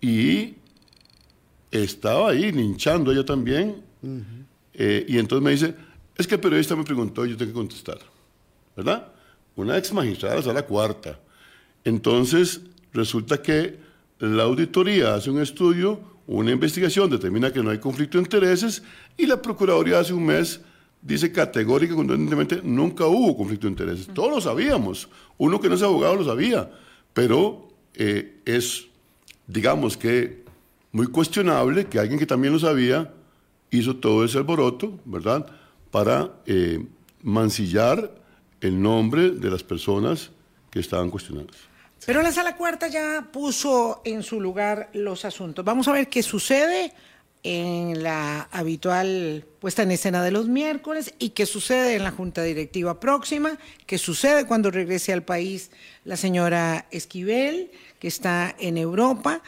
[0.00, 0.54] Y
[1.70, 3.82] estaba ahí linchando ella también.
[4.74, 5.74] Eh, y entonces me dice,
[6.16, 7.98] es que el periodista me preguntó y yo tengo que contestar.
[8.76, 9.12] ¿Verdad?
[9.56, 11.18] Una ex magistrada de la Sala Cuarta.
[11.84, 12.60] Entonces,
[12.92, 13.78] resulta que
[14.18, 18.82] la auditoría hace un estudio, una investigación, determina que no hay conflicto de intereses
[19.16, 20.60] y la Procuraduría hace un mes
[21.04, 24.08] dice categórica contundentemente nunca hubo conflicto de intereses.
[24.12, 25.08] Todos lo sabíamos.
[25.36, 26.70] Uno que no es abogado lo sabía.
[27.12, 28.86] Pero eh, es,
[29.46, 30.42] digamos que,
[30.90, 33.12] muy cuestionable que alguien que también lo sabía
[33.70, 35.46] hizo todo ese alboroto, ¿verdad?
[35.90, 36.84] Para eh,
[37.22, 38.10] mancillar
[38.60, 40.30] el nombre de las personas
[40.70, 41.56] que estaban cuestionadas.
[42.06, 45.64] Pero la sala cuarta ya puso en su lugar los asuntos.
[45.64, 46.92] Vamos a ver qué sucede
[47.44, 52.42] en la habitual puesta en escena de los miércoles y qué sucede en la junta
[52.42, 55.70] directiva próxima, qué sucede cuando regrese al país
[56.04, 57.70] la señora Esquivel,
[58.00, 59.42] que está en Europa,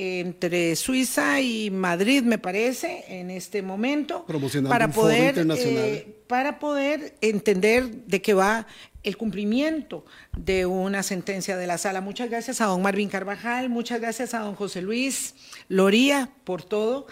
[0.00, 7.16] entre Suiza y Madrid, me parece, en este momento, Promocionando para poder, eh, para poder
[7.20, 8.68] entender de qué va
[9.02, 10.04] el cumplimiento
[10.36, 12.00] de una sentencia de la sala.
[12.00, 15.34] Muchas gracias a don Marvin Carvajal, muchas gracias a don José Luis
[15.68, 17.08] Loría por todo.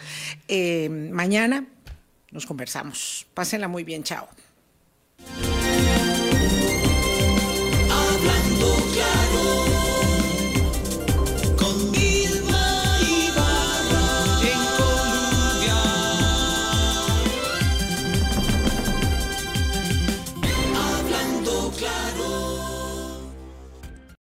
[0.47, 1.67] Eh, mañana
[2.31, 3.27] nos conversamos.
[3.35, 4.29] Pásenla muy bien, chao.